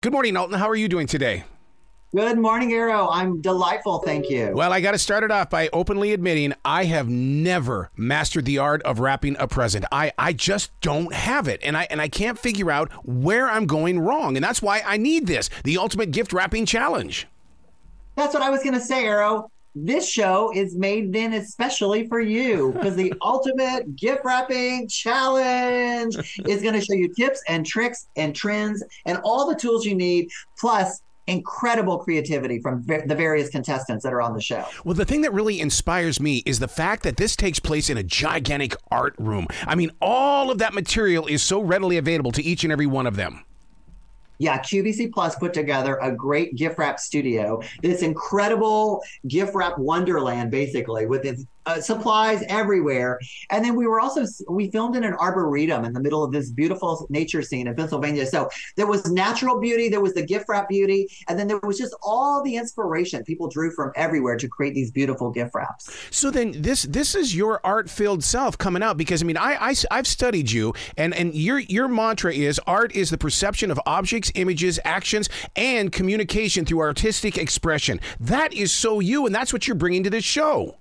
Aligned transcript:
Good 0.00 0.12
morning, 0.12 0.36
Alton. 0.36 0.56
How 0.56 0.68
are 0.68 0.76
you 0.76 0.86
doing 0.86 1.08
today? 1.08 1.42
Good 2.14 2.38
morning, 2.38 2.72
Arroe. 2.72 3.08
I'm 3.08 3.40
delightful, 3.40 3.98
thank 3.98 4.30
you. 4.30 4.52
Well, 4.54 4.72
I 4.72 4.80
got 4.80 4.92
to 4.92 4.98
start 4.98 5.24
it 5.24 5.32
off 5.32 5.50
by 5.50 5.68
openly 5.72 6.12
admitting 6.12 6.54
I 6.64 6.84
have 6.84 7.08
never 7.08 7.90
mastered 7.96 8.44
the 8.44 8.58
art 8.58 8.80
of 8.84 9.00
wrapping 9.00 9.34
a 9.40 9.48
present. 9.48 9.86
I, 9.90 10.12
I 10.16 10.34
just 10.34 10.70
don't 10.82 11.12
have 11.12 11.48
it, 11.48 11.58
and 11.64 11.76
I 11.76 11.88
and 11.90 12.00
I 12.00 12.06
can't 12.06 12.38
figure 12.38 12.70
out 12.70 12.92
where 13.04 13.48
I'm 13.48 13.66
going 13.66 13.98
wrong, 13.98 14.36
and 14.36 14.44
that's 14.44 14.62
why 14.62 14.82
I 14.86 14.98
need 14.98 15.26
this, 15.26 15.50
the 15.64 15.78
ultimate 15.78 16.12
gift 16.12 16.32
wrapping 16.32 16.64
challenge. 16.64 17.26
That's 18.14 18.32
what 18.32 18.44
I 18.44 18.50
was 18.50 18.62
going 18.62 18.74
to 18.74 18.80
say, 18.80 19.04
Arroe. 19.04 19.50
This 19.74 20.08
show 20.08 20.50
is 20.54 20.76
made 20.76 21.12
then 21.12 21.34
especially 21.34 22.08
for 22.08 22.20
you 22.20 22.72
because 22.72 22.96
the 22.96 23.12
ultimate 23.22 23.94
gift 23.96 24.22
wrapping 24.24 24.88
challenge 24.88 26.16
is 26.46 26.62
going 26.62 26.74
to 26.74 26.80
show 26.80 26.94
you 26.94 27.12
tips 27.14 27.42
and 27.48 27.64
tricks 27.64 28.08
and 28.16 28.34
trends 28.34 28.82
and 29.06 29.18
all 29.24 29.48
the 29.48 29.54
tools 29.54 29.84
you 29.84 29.94
need, 29.94 30.28
plus 30.58 31.02
incredible 31.28 31.98
creativity 31.98 32.58
from 32.58 32.82
the 32.84 33.14
various 33.14 33.50
contestants 33.50 34.02
that 34.02 34.12
are 34.12 34.22
on 34.22 34.34
the 34.34 34.40
show. 34.40 34.64
Well, 34.84 34.94
the 34.94 35.04
thing 35.04 35.20
that 35.20 35.32
really 35.32 35.60
inspires 35.60 36.20
me 36.20 36.42
is 36.46 36.58
the 36.58 36.68
fact 36.68 37.02
that 37.02 37.18
this 37.18 37.36
takes 37.36 37.60
place 37.60 37.90
in 37.90 37.98
a 37.98 38.02
gigantic 38.02 38.74
art 38.90 39.14
room. 39.18 39.46
I 39.66 39.74
mean, 39.74 39.90
all 40.00 40.50
of 40.50 40.58
that 40.58 40.72
material 40.74 41.26
is 41.26 41.42
so 41.42 41.60
readily 41.60 41.98
available 41.98 42.32
to 42.32 42.42
each 42.42 42.64
and 42.64 42.72
every 42.72 42.86
one 42.86 43.06
of 43.06 43.16
them 43.16 43.44
yeah, 44.38 44.58
QVC 44.58 45.12
Plus 45.12 45.34
put 45.36 45.52
together 45.52 45.98
a 46.00 46.12
great 46.12 46.54
gift 46.54 46.78
wrap 46.78 47.00
studio, 47.00 47.60
this 47.82 48.02
incredible 48.02 49.02
gift 49.26 49.54
wrap 49.54 49.78
wonderland, 49.78 50.50
basically, 50.50 51.06
with 51.06 51.24
its 51.24 51.44
uh, 51.66 51.80
supplies 51.80 52.42
everywhere. 52.48 53.18
And 53.50 53.64
then 53.64 53.74
we 53.74 53.86
were 53.86 54.00
also 54.00 54.24
we 54.48 54.70
filmed 54.70 54.96
in 54.96 55.04
an 55.04 55.14
arboretum 55.14 55.84
in 55.84 55.92
the 55.92 56.00
middle 56.00 56.24
of 56.24 56.32
this 56.32 56.50
beautiful 56.50 57.06
nature 57.10 57.42
scene 57.42 57.66
in 57.66 57.74
Pennsylvania. 57.74 58.26
So 58.26 58.48
there 58.76 58.86
was 58.86 59.10
natural 59.10 59.60
beauty, 59.60 59.88
there 59.88 60.00
was 60.00 60.14
the 60.14 60.24
gift 60.24 60.46
wrap 60.48 60.68
beauty, 60.68 61.08
and 61.28 61.38
then 61.38 61.46
there 61.46 61.60
was 61.62 61.78
just 61.78 61.94
all 62.02 62.42
the 62.42 62.56
inspiration 62.56 63.22
people 63.24 63.48
drew 63.48 63.70
from 63.72 63.92
everywhere 63.96 64.36
to 64.36 64.48
create 64.48 64.74
these 64.74 64.90
beautiful 64.90 65.30
gift 65.30 65.54
wraps. 65.54 65.94
So 66.10 66.30
then 66.30 66.54
this 66.62 66.84
this 66.84 67.14
is 67.14 67.34
your 67.34 67.60
art 67.64 67.90
filled 67.90 68.24
self 68.24 68.56
coming 68.56 68.82
out 68.82 68.96
because 68.96 69.22
I 69.22 69.26
mean 69.26 69.36
I, 69.36 69.70
I 69.70 69.74
I've 69.90 70.06
studied 70.06 70.50
you 70.50 70.74
and 70.96 71.14
and 71.14 71.34
your 71.34 71.58
your 71.58 71.88
mantra 71.88 72.32
is 72.32 72.58
art 72.66 72.94
is 72.94 73.10
the 73.10 73.18
perception 73.18 73.70
of 73.70 73.80
objects, 73.86 74.32
images, 74.34 74.80
actions, 74.84 75.28
and 75.56 75.92
communication 75.92 76.64
through 76.64 76.80
artistic 76.80 77.36
expression. 77.36 78.00
That 78.20 78.52
is 78.52 78.72
so 78.72 79.00
you, 79.00 79.26
and 79.26 79.34
that's 79.34 79.52
what 79.52 79.66
you're 79.66 79.74
bringing 79.74 80.04
to 80.04 80.10
this 80.10 80.24
show. 80.24 80.78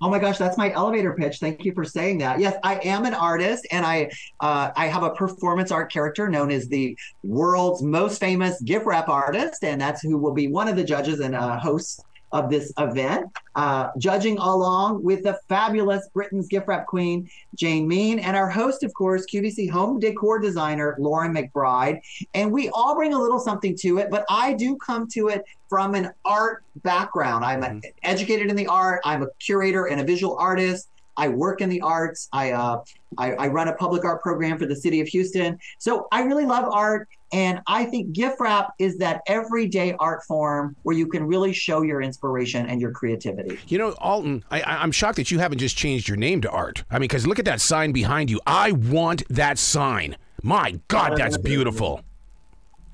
Oh 0.00 0.08
my 0.08 0.18
gosh, 0.18 0.38
that's 0.38 0.56
my 0.56 0.72
elevator 0.72 1.12
pitch. 1.14 1.38
Thank 1.38 1.64
you 1.64 1.72
for 1.72 1.84
saying 1.84 2.18
that. 2.18 2.38
Yes, 2.38 2.56
I 2.62 2.76
am 2.84 3.04
an 3.04 3.14
artist, 3.14 3.66
and 3.72 3.84
I 3.84 4.10
uh, 4.40 4.70
I 4.76 4.86
have 4.86 5.02
a 5.02 5.10
performance 5.10 5.72
art 5.72 5.92
character 5.92 6.28
known 6.28 6.50
as 6.50 6.68
the 6.68 6.96
world's 7.24 7.82
most 7.82 8.20
famous 8.20 8.60
gift 8.62 8.86
wrap 8.86 9.08
artist, 9.08 9.64
and 9.64 9.80
that's 9.80 10.00
who 10.02 10.16
will 10.16 10.34
be 10.34 10.48
one 10.48 10.68
of 10.68 10.76
the 10.76 10.84
judges 10.84 11.20
and 11.20 11.34
uh, 11.34 11.58
hosts 11.58 12.00
of 12.32 12.50
this 12.50 12.72
event, 12.78 13.26
uh, 13.54 13.88
judging 13.98 14.38
along 14.38 15.02
with 15.02 15.22
the 15.22 15.38
fabulous 15.48 16.08
Britain's 16.12 16.46
gift 16.48 16.68
wrap 16.68 16.86
queen, 16.86 17.28
Jane 17.54 17.88
Means, 17.88 18.22
and 18.22 18.36
our 18.36 18.48
host, 18.48 18.82
of 18.82 18.92
course, 18.94 19.24
QVC 19.32 19.70
home 19.70 19.98
decor 19.98 20.38
designer, 20.38 20.96
Lauren 20.98 21.34
McBride. 21.34 22.00
And 22.34 22.52
we 22.52 22.68
all 22.70 22.94
bring 22.94 23.14
a 23.14 23.18
little 23.18 23.38
something 23.38 23.76
to 23.80 23.98
it, 23.98 24.10
but 24.10 24.24
I 24.28 24.52
do 24.52 24.76
come 24.76 25.08
to 25.08 25.28
it 25.28 25.44
from 25.68 25.94
an 25.94 26.10
art 26.24 26.64
background. 26.76 27.44
I'm 27.44 27.62
mm-hmm. 27.62 27.78
educated 28.02 28.48
in 28.48 28.56
the 28.56 28.66
art, 28.66 29.00
I'm 29.04 29.22
a 29.22 29.28
curator 29.38 29.86
and 29.86 30.00
a 30.00 30.04
visual 30.04 30.36
artist. 30.36 30.88
I 31.18 31.28
work 31.28 31.60
in 31.60 31.68
the 31.68 31.80
arts. 31.82 32.28
I, 32.32 32.52
uh, 32.52 32.82
I, 33.18 33.32
I 33.32 33.48
run 33.48 33.68
a 33.68 33.74
public 33.74 34.04
art 34.04 34.22
program 34.22 34.58
for 34.58 34.66
the 34.66 34.76
city 34.76 35.00
of 35.00 35.08
Houston. 35.08 35.58
So 35.78 36.06
I 36.12 36.22
really 36.22 36.46
love 36.46 36.72
art, 36.72 37.08
and 37.32 37.60
I 37.66 37.84
think 37.84 38.12
gift 38.12 38.36
wrap 38.40 38.72
is 38.78 38.96
that 38.98 39.20
everyday 39.26 39.94
art 39.98 40.24
form 40.24 40.76
where 40.84 40.96
you 40.96 41.06
can 41.06 41.24
really 41.24 41.52
show 41.52 41.82
your 41.82 42.00
inspiration 42.00 42.66
and 42.66 42.80
your 42.80 42.92
creativity. 42.92 43.58
You 43.68 43.78
know, 43.78 43.90
Alton, 43.98 44.44
I, 44.50 44.62
I'm 44.62 44.92
shocked 44.92 45.16
that 45.16 45.30
you 45.30 45.38
haven't 45.38 45.58
just 45.58 45.76
changed 45.76 46.08
your 46.08 46.16
name 46.16 46.40
to 46.42 46.50
Art. 46.50 46.84
I 46.90 46.94
mean, 46.94 47.02
because 47.02 47.26
look 47.26 47.38
at 47.38 47.44
that 47.44 47.60
sign 47.60 47.92
behind 47.92 48.30
you. 48.30 48.40
I 48.46 48.72
want 48.72 49.24
that 49.28 49.58
sign. 49.58 50.16
My 50.42 50.80
God, 50.88 51.18
that's 51.18 51.36
beautiful. 51.36 52.02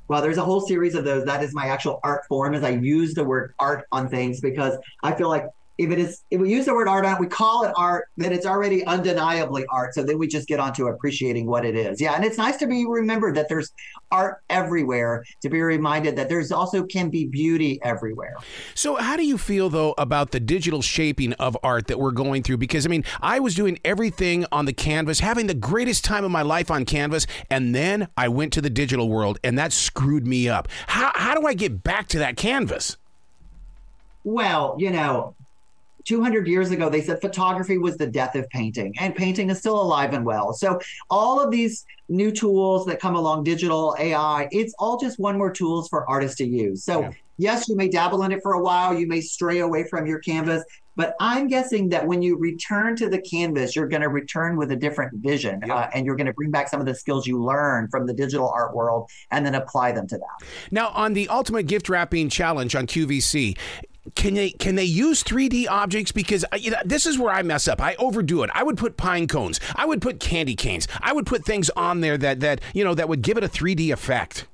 Well, 0.09 0.21
there's 0.21 0.39
a 0.39 0.45
whole 0.45 0.61
series 0.61 0.95
of 0.95 1.05
those. 1.05 1.25
That 1.25 1.43
is 1.43 1.55
my 1.55 1.67
actual 1.67 2.01
art 2.03 2.27
form. 2.27 2.55
As 2.55 2.63
I 2.63 2.71
use 2.71 3.15
the 3.15 3.25
word 3.25 3.55
art 3.59 3.87
on 3.93 4.09
things 4.09 4.41
because 4.41 4.77
I 5.03 5.15
feel 5.15 5.29
like 5.29 5.47
if 5.79 5.91
it 5.91 5.99
is 5.99 6.23
if 6.31 6.41
we 6.41 6.51
use 6.51 6.67
the 6.67 6.75
word 6.75 6.89
art 6.89 7.05
on 7.05 7.19
we 7.19 7.27
call 7.27 7.65
it 7.65 7.73
art 7.77 8.09
then 8.17 8.33
it's 8.33 8.47
already 8.47 8.85
undeniably 8.87 9.65
art. 9.71 9.95
So 9.95 10.03
then 10.03 10.19
we 10.19 10.27
just 10.27 10.47
get 10.47 10.61
on 10.61 10.73
to 10.75 10.87
appreciating 10.87 11.47
what 11.47 11.65
it 11.65 11.75
is. 11.75 12.01
Yeah 12.01 12.15
and 12.15 12.25
it's 12.25 12.39
nice 12.39 12.57
to 12.59 12.67
be 12.67 12.87
remembered 12.87 13.35
that 13.37 13.49
there's 13.49 13.73
art 14.11 14.43
everywhere 14.51 15.25
to 15.43 15.49
be 15.49 15.61
reminded 15.61 16.17
that 16.17 16.29
there's 16.29 16.53
also 16.53 16.85
can 16.85 17.11
be 17.11 17.27
beauty 17.27 17.81
everywhere. 17.83 18.37
So 18.75 18.97
how 18.97 19.17
do 19.17 19.27
you 19.27 19.37
feel 19.37 19.69
though 19.69 19.95
about 19.99 20.31
the 20.31 20.41
digital 20.41 20.83
shaping 20.83 21.33
of 21.35 21.57
art 21.63 21.89
that 21.89 21.99
we're 21.99 22.13
going 22.13 22.43
through? 22.43 22.59
Because 22.59 22.87
i 22.87 22.89
mean 22.89 23.05
i 23.21 23.41
was 23.41 23.55
doing 23.55 23.79
everything 23.85 24.47
on 24.53 24.65
the 24.65 24.73
canvas 24.73 25.21
having 25.21 25.47
the 25.47 25.55
greatest 25.55 26.05
time 26.05 26.25
of 26.25 26.31
my 26.31 26.43
life 26.43 26.71
on 26.71 26.85
canvas 26.85 27.27
and 27.51 27.75
then 27.75 28.09
i 28.17 28.29
went 28.29 28.53
to 28.53 28.61
the 28.61 28.71
digital 28.71 29.09
world 29.09 29.39
and 29.43 29.59
that 29.59 29.73
screwed 29.73 30.27
me 30.27 30.49
up. 30.49 30.69
How, 30.87 31.11
how 31.15 31.35
do 31.35 31.47
i 31.47 31.55
get 31.55 31.83
back 31.83 32.09
to 32.09 32.19
that 32.19 32.37
canvas? 32.37 32.97
Well, 34.25 34.77
you 34.79 34.91
know, 34.91 35.35
200 36.05 36.47
years 36.47 36.71
ago, 36.71 36.89
they 36.89 37.01
said 37.01 37.21
photography 37.21 37.79
was 37.79 37.97
the 37.97 38.07
death 38.07 38.35
of 38.35 38.49
painting, 38.51 38.95
and 38.99 39.15
painting 39.15 39.51
is 39.51 39.59
still 39.59 39.81
alive 39.81 40.15
and 40.15 40.25
well. 40.25 40.53
So, 40.53 40.79
all 41.11 41.41
of 41.41 41.51
these 41.51 41.85
new 42.09 42.31
tools 42.31 42.87
that 42.87 43.01
come 43.01 43.17
along, 43.17 43.45
digital, 43.45 43.97
AI, 43.99 44.49
it's 44.51 44.75
all 44.79 44.99
just 44.99 45.19
one 45.19 45.39
more 45.39 45.51
tools 45.51 45.89
for 45.89 46.09
artists 46.09 46.37
to 46.39 46.47
use. 46.47 46.85
So, 46.85 47.03
yeah. 47.03 47.11
yes, 47.39 47.69
you 47.69 47.77
may 47.77 47.89
dabble 47.89 48.23
in 48.25 48.33
it 48.33 48.41
for 48.43 48.55
a 48.55 48.63
while, 48.63 48.99
you 48.99 49.07
may 49.07 49.21
stray 49.21 49.61
away 49.61 49.85
from 49.89 50.07
your 50.07 50.19
canvas, 50.19 50.63
but 50.97 51.15
I'm 51.19 51.49
guessing 51.49 51.89
that 51.89 52.07
when 52.07 52.23
you 52.23 52.37
return 52.37 52.97
to 52.97 53.09
the 53.09 53.21
canvas, 53.21 53.75
you're 53.75 53.89
going 53.89 54.03
to 54.03 54.09
return 54.09 54.57
with 54.57 54.71
a 54.71 54.77
different 54.77 55.15
vision 55.15 55.61
yep. 55.67 55.71
uh, 55.71 55.89
and 55.93 56.07
you're 56.07 56.17
going 56.17 56.27
to 56.27 56.33
bring 56.33 56.51
back 56.51 56.69
some 56.69 56.81
of 56.81 56.87
the 56.87 56.95
skills 56.95 57.27
you 57.27 57.43
learned 57.43 57.91
from 57.91 58.07
the 58.07 58.15
digital 58.15 58.49
art 58.49 58.75
world 58.75 59.11
and 59.31 59.45
then 59.45 59.55
apply 59.55 59.93
them 59.93 60.07
to 60.09 60.19
that. 60.19 60.47
Now, 60.71 60.89
on 60.89 61.15
the 61.15 61.29
Ultimate 61.29 61.65
Gift 61.65 61.89
Wrapping 61.89 62.29
Challenge 62.29 62.75
on 62.77 62.87
QVC, 62.87 63.57
can 64.15 64.35
they 64.35 64.51
can 64.51 64.75
they 64.75 64.85
use 64.85 65.23
3D 65.23 65.67
objects? 65.69 66.13
Because 66.13 66.45
uh, 66.53 66.57
you 66.57 66.71
know, 66.71 66.79
this 66.85 67.07
is 67.07 67.19
where 67.19 67.33
I 67.33 67.43
mess 67.43 67.67
up. 67.67 67.81
I 67.81 67.95
overdo 67.97 68.43
it. 68.43 68.51
I 68.55 68.63
would 68.63 68.77
put 68.77 68.97
pine 68.97 69.27
cones. 69.27 69.61
I 69.75 69.87
would 69.87 70.03
put 70.03 70.21
candy 70.21 70.55
canes. 70.55 70.87
I 71.01 71.13
would 71.13 71.27
put 71.27 71.45
things 71.45 71.71
on 71.71 72.01
there 72.01 72.19
that 72.19 72.41
that 72.41 72.61
you 72.75 72.85
know 72.85 72.95
that 72.95 73.09
would 73.09 73.23
give 73.23 73.39
it 73.39 73.45
a 73.45 73.49
3D 73.49 73.93
effect. 73.93 74.47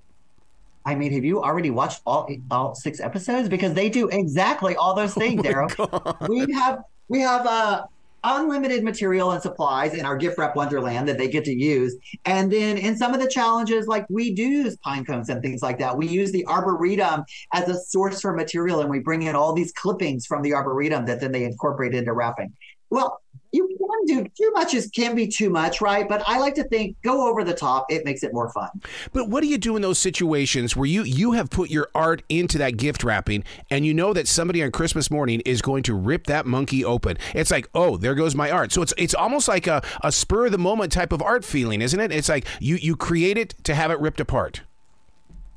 I 0.84 0.94
mean, 0.94 1.12
have 1.12 1.24
you 1.24 1.42
already 1.42 1.70
watched 1.70 2.00
all 2.06 2.28
all 2.50 2.74
six 2.74 3.00
episodes? 3.00 3.48
Because 3.48 3.74
they 3.74 3.88
do 3.88 4.08
exactly 4.08 4.76
all 4.76 4.94
those 4.94 5.14
things, 5.22 5.40
oh 5.44 5.48
Daryl. 5.48 6.28
we 6.28 6.52
have 6.54 6.84
we 7.08 7.20
have 7.20 7.46
uh 7.46 7.84
unlimited 8.24 8.84
material 8.84 9.32
and 9.32 9.42
supplies 9.42 9.94
in 9.94 10.04
our 10.04 10.16
gift 10.16 10.38
wrap 10.38 10.56
wonderland 10.56 11.08
that 11.08 11.18
they 11.18 11.28
get 11.28 11.44
to 11.44 11.52
use. 11.52 11.96
And 12.24 12.50
then 12.50 12.76
in 12.78 12.96
some 12.96 13.14
of 13.14 13.20
the 13.20 13.28
challenges, 13.28 13.86
like 13.86 14.06
we 14.08 14.34
do 14.34 14.42
use 14.42 14.76
pine 14.84 15.04
cones 15.04 15.28
and 15.28 15.42
things 15.42 15.62
like 15.62 15.78
that. 15.78 15.96
We 15.96 16.06
use 16.06 16.32
the 16.32 16.46
arboretum 16.46 17.24
as 17.52 17.68
a 17.68 17.78
source 17.78 18.20
for 18.20 18.34
material 18.34 18.80
and 18.80 18.90
we 18.90 19.00
bring 19.00 19.22
in 19.22 19.34
all 19.34 19.52
these 19.52 19.72
clippings 19.72 20.26
from 20.26 20.42
the 20.42 20.54
arboretum 20.54 21.06
that 21.06 21.20
then 21.20 21.32
they 21.32 21.44
incorporate 21.44 21.94
into 21.94 22.12
wrapping. 22.12 22.52
Well, 22.90 23.20
you 23.52 23.76
can 23.78 24.24
do 24.24 24.30
too 24.36 24.50
much 24.52 24.74
is 24.74 24.88
can 24.88 25.14
be 25.14 25.26
too 25.26 25.50
much, 25.50 25.80
right? 25.80 26.08
But 26.08 26.22
I 26.26 26.38
like 26.38 26.54
to 26.54 26.64
think 26.64 26.96
go 27.02 27.28
over 27.28 27.44
the 27.44 27.54
top. 27.54 27.86
It 27.88 28.04
makes 28.04 28.22
it 28.22 28.32
more 28.32 28.50
fun. 28.50 28.68
But 29.12 29.28
what 29.28 29.42
do 29.42 29.48
you 29.48 29.58
do 29.58 29.76
in 29.76 29.82
those 29.82 29.98
situations 29.98 30.76
where 30.76 30.86
you 30.86 31.02
you 31.02 31.32
have 31.32 31.50
put 31.50 31.70
your 31.70 31.88
art 31.94 32.22
into 32.28 32.58
that 32.58 32.76
gift 32.76 33.02
wrapping 33.02 33.44
and 33.70 33.84
you 33.84 33.94
know 33.94 34.12
that 34.12 34.28
somebody 34.28 34.62
on 34.62 34.70
Christmas 34.70 35.10
morning 35.10 35.40
is 35.44 35.62
going 35.62 35.82
to 35.84 35.94
rip 35.94 36.26
that 36.26 36.46
monkey 36.46 36.84
open? 36.84 37.16
It's 37.34 37.50
like, 37.50 37.68
oh, 37.74 37.96
there 37.96 38.14
goes 38.14 38.34
my 38.34 38.50
art. 38.50 38.72
So 38.72 38.82
it's 38.82 38.94
it's 38.96 39.14
almost 39.14 39.48
like 39.48 39.66
a, 39.66 39.82
a 40.02 40.12
spur 40.12 40.46
of 40.46 40.52
the 40.52 40.58
moment 40.58 40.92
type 40.92 41.12
of 41.12 41.22
art 41.22 41.44
feeling, 41.44 41.82
isn't 41.82 41.98
it? 41.98 42.12
It's 42.12 42.28
like 42.28 42.46
you 42.60 42.76
you 42.76 42.96
create 42.96 43.38
it 43.38 43.54
to 43.64 43.74
have 43.74 43.90
it 43.90 43.98
ripped 44.00 44.20
apart 44.20 44.62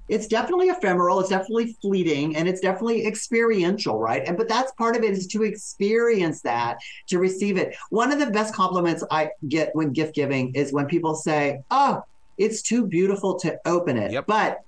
it's 0.10 0.28
definitely 0.28 0.70
ephemeral 0.70 1.20
it's 1.20 1.30
definitely 1.30 1.76
fleeting 1.82 2.36
and 2.36 2.48
it's 2.48 2.60
definitely 2.60 3.06
experiential 3.06 4.00
right 4.00 4.28
and 4.28 4.38
but 4.38 4.48
that's 4.48 4.72
part 4.74 4.96
of 4.96 5.04
it 5.04 5.12
is 5.12 5.28
to 5.28 5.44
experience 5.44 6.42
that 6.42 6.78
to 7.08 7.20
receive 7.20 7.58
it 7.58 7.76
one 7.90 8.12
of 8.12 8.20
the 8.20 8.28
best 8.28 8.54
compliments 8.54 9.04
i 9.12 9.30
get 9.48 9.70
when 9.74 9.92
gift 9.92 10.16
giving 10.16 10.54
is 10.56 10.74
when 10.74 10.86
people 10.86 11.16
say 11.16 11.62
oh 11.72 12.04
it's 12.38 12.62
too 12.62 12.86
beautiful 12.86 13.40
to 13.40 13.58
open 13.66 13.98
it 13.98 14.12
yep. 14.12 14.26
but 14.28 14.60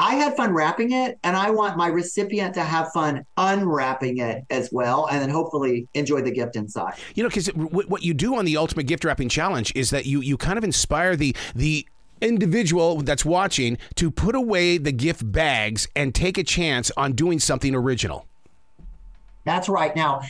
I 0.00 0.14
had 0.14 0.36
fun 0.36 0.54
wrapping 0.54 0.92
it, 0.92 1.18
and 1.24 1.36
I 1.36 1.50
want 1.50 1.76
my 1.76 1.88
recipient 1.88 2.54
to 2.54 2.62
have 2.62 2.92
fun 2.92 3.26
unwrapping 3.36 4.18
it 4.18 4.44
as 4.48 4.70
well, 4.70 5.08
and 5.10 5.20
then 5.20 5.28
hopefully 5.28 5.88
enjoy 5.94 6.22
the 6.22 6.30
gift 6.30 6.54
inside. 6.54 6.94
You 7.16 7.24
know, 7.24 7.28
because 7.28 7.48
what 7.48 8.04
you 8.04 8.14
do 8.14 8.36
on 8.36 8.44
the 8.44 8.56
Ultimate 8.56 8.84
Gift 8.84 9.04
Wrapping 9.04 9.28
Challenge 9.28 9.72
is 9.74 9.90
that 9.90 10.06
you 10.06 10.20
you 10.20 10.36
kind 10.36 10.56
of 10.56 10.62
inspire 10.62 11.16
the 11.16 11.34
the 11.54 11.84
individual 12.20 13.02
that's 13.02 13.24
watching 13.24 13.78
to 13.96 14.10
put 14.10 14.34
away 14.34 14.78
the 14.78 14.92
gift 14.92 15.30
bags 15.30 15.88
and 15.94 16.14
take 16.14 16.38
a 16.38 16.44
chance 16.44 16.90
on 16.96 17.12
doing 17.12 17.38
something 17.38 17.74
original. 17.74 18.26
That's 19.44 19.68
right. 19.68 19.94
Now, 19.96 20.22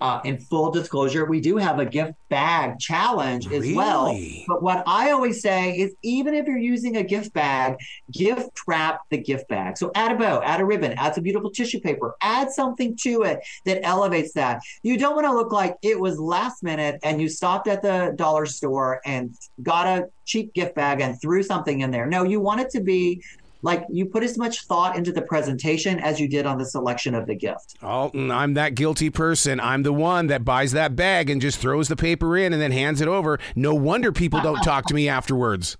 uh, 0.00 0.20
in 0.24 0.38
full 0.38 0.70
disclosure, 0.70 1.24
we 1.24 1.40
do 1.40 1.56
have 1.56 1.78
a 1.78 1.86
gift 1.86 2.14
bag 2.28 2.78
challenge 2.78 3.48
really? 3.48 3.70
as 3.70 3.76
well. 3.76 4.18
But 4.46 4.62
what 4.62 4.84
I 4.86 5.10
always 5.10 5.42
say 5.42 5.72
is 5.72 5.94
even 6.02 6.34
if 6.34 6.46
you're 6.46 6.56
using 6.56 6.96
a 6.96 7.02
gift 7.02 7.32
bag, 7.32 7.76
gift 8.12 8.60
wrap 8.66 9.00
the 9.10 9.18
gift 9.18 9.48
bag. 9.48 9.76
So 9.76 9.90
add 9.94 10.12
a 10.12 10.16
bow, 10.16 10.40
add 10.42 10.60
a 10.60 10.64
ribbon, 10.64 10.92
add 10.92 11.14
some 11.14 11.24
beautiful 11.24 11.50
tissue 11.50 11.80
paper, 11.80 12.14
add 12.20 12.50
something 12.50 12.96
to 13.02 13.22
it 13.22 13.40
that 13.64 13.84
elevates 13.84 14.32
that. 14.34 14.60
You 14.82 14.98
don't 14.98 15.14
want 15.14 15.26
to 15.26 15.32
look 15.32 15.52
like 15.52 15.76
it 15.82 15.98
was 15.98 16.18
last 16.18 16.62
minute 16.62 17.00
and 17.02 17.20
you 17.20 17.28
stopped 17.28 17.66
at 17.66 17.82
the 17.82 18.12
dollar 18.16 18.46
store 18.46 19.00
and 19.04 19.34
got 19.62 19.86
a 19.86 20.06
cheap 20.24 20.52
gift 20.54 20.74
bag 20.74 21.00
and 21.00 21.20
threw 21.20 21.42
something 21.42 21.80
in 21.80 21.90
there. 21.90 22.06
No, 22.06 22.22
you 22.22 22.38
want 22.40 22.60
it 22.60 22.70
to 22.70 22.80
be 22.80 23.22
like 23.62 23.84
you 23.90 24.06
put 24.06 24.22
as 24.22 24.38
much 24.38 24.64
thought 24.66 24.96
into 24.96 25.12
the 25.12 25.22
presentation 25.22 25.98
as 25.98 26.20
you 26.20 26.28
did 26.28 26.46
on 26.46 26.58
the 26.58 26.64
selection 26.64 27.14
of 27.14 27.26
the 27.26 27.34
gift. 27.34 27.74
Oh, 27.82 28.10
mm, 28.14 28.34
I'm 28.34 28.54
that 28.54 28.74
guilty 28.74 29.10
person. 29.10 29.60
I'm 29.60 29.82
the 29.82 29.92
one 29.92 30.28
that 30.28 30.44
buys 30.44 30.72
that 30.72 30.96
bag 30.96 31.30
and 31.30 31.40
just 31.40 31.58
throws 31.58 31.88
the 31.88 31.96
paper 31.96 32.36
in 32.36 32.52
and 32.52 32.62
then 32.62 32.72
hands 32.72 33.00
it 33.00 33.08
over. 33.08 33.38
No 33.54 33.74
wonder 33.74 34.12
people 34.12 34.40
don't 34.40 34.62
talk 34.62 34.86
to 34.86 34.94
me 34.94 35.08
afterwards 35.08 35.76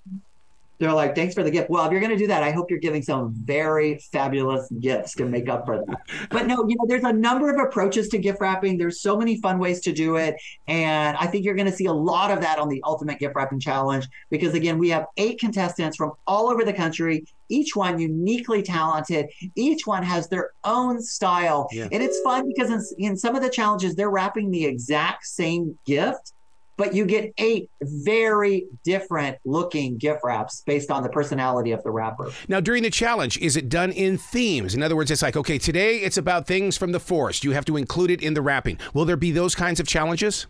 they're 0.78 0.92
like, 0.92 1.14
thanks 1.14 1.34
for 1.34 1.42
the 1.42 1.50
gift. 1.50 1.70
Well, 1.70 1.84
if 1.84 1.92
you're 1.92 2.00
going 2.00 2.12
to 2.12 2.19
do 2.19 2.28
that, 2.28 2.42
I 2.42 2.52
hope 2.52 2.70
you're 2.70 2.78
giving 2.78 3.02
some 3.02 3.34
very 3.34 3.98
fabulous 4.12 4.70
gifts 4.80 5.14
to 5.14 5.25
make 5.25 5.48
up 5.48 5.66
for 5.66 5.78
that. 5.78 6.28
But 6.30 6.46
no, 6.46 6.66
you 6.69 6.76
know, 6.76 6.86
there's 6.86 7.04
a 7.04 7.12
number 7.12 7.50
of 7.50 7.58
approaches 7.58 8.08
to 8.10 8.19
gift 8.19 8.40
wrapping. 8.40 8.78
There's 8.78 9.00
so 9.00 9.16
many 9.16 9.40
fun 9.40 9.58
ways 9.58 9.80
to 9.82 9.92
do 9.92 10.16
it. 10.16 10.36
And 10.69 11.16
I 11.16 11.26
think 11.26 11.44
you're 11.44 11.56
going 11.56 11.70
to 11.70 11.76
see 11.76 11.86
a 11.86 11.92
lot 11.92 12.30
of 12.30 12.40
that 12.42 12.58
on 12.58 12.69
the 12.69 12.80
Ultimate 12.84 13.19
Gift 13.19 13.34
Wrapping 13.34 13.60
Challenge 13.60 14.06
because, 14.30 14.54
again, 14.54 14.78
we 14.78 14.88
have 14.90 15.06
eight 15.16 15.40
contestants 15.40 15.96
from 15.96 16.12
all 16.26 16.48
over 16.48 16.64
the 16.64 16.72
country, 16.72 17.25
each 17.48 17.75
one 17.75 17.98
uniquely 17.98 18.62
talented. 18.62 19.26
Each 19.56 19.86
one 19.86 20.02
has 20.04 20.28
their 20.28 20.50
own 20.64 21.02
style. 21.02 21.69
Yeah. 21.72 21.88
And 21.90 22.02
it's 22.02 22.20
fun 22.20 22.46
because 22.46 22.70
in, 22.70 23.10
in 23.10 23.16
some 23.16 23.34
of 23.34 23.42
the 23.42 23.50
challenges, 23.50 23.96
they're 23.96 24.10
wrapping 24.10 24.50
the 24.50 24.64
exact 24.64 25.26
same 25.26 25.76
gift 25.86 26.34
but 26.78 26.94
you 26.94 27.04
get 27.04 27.34
eight 27.36 27.69
very 27.82 28.66
different 28.84 29.36
looking 29.44 29.98
gift 29.98 30.20
wraps 30.25 30.62
based 30.64 30.90
on 30.90 31.02
the 31.02 31.08
personality 31.10 31.72
of 31.72 31.82
the 31.82 31.90
wrapper. 31.90 32.30
Now, 32.48 32.60
during 32.60 32.84
the 32.84 32.90
challenge, 32.90 33.36
is 33.38 33.56
it 33.56 33.69
done 33.69 33.90
in 33.92 34.16
themes? 34.16 34.75
In 34.75 34.82
other 34.82 34.96
words, 34.96 35.10
it's 35.10 35.20
like, 35.20 35.36
okay, 35.36 35.58
today 35.58 35.98
it's 35.98 36.16
about 36.16 36.46
things 36.46 36.78
from 36.78 36.92
the 36.92 37.00
forest. 37.00 37.44
You 37.44 37.50
have 37.50 37.66
to 37.66 37.76
include 37.76 38.10
it 38.10 38.22
in 38.22 38.32
the 38.32 38.40
wrapping. 38.40 38.78
Will 38.94 39.04
there 39.04 39.16
be 39.16 39.32
those 39.32 39.54
kinds 39.54 39.80
of 39.80 39.86
challenges? 39.86 40.46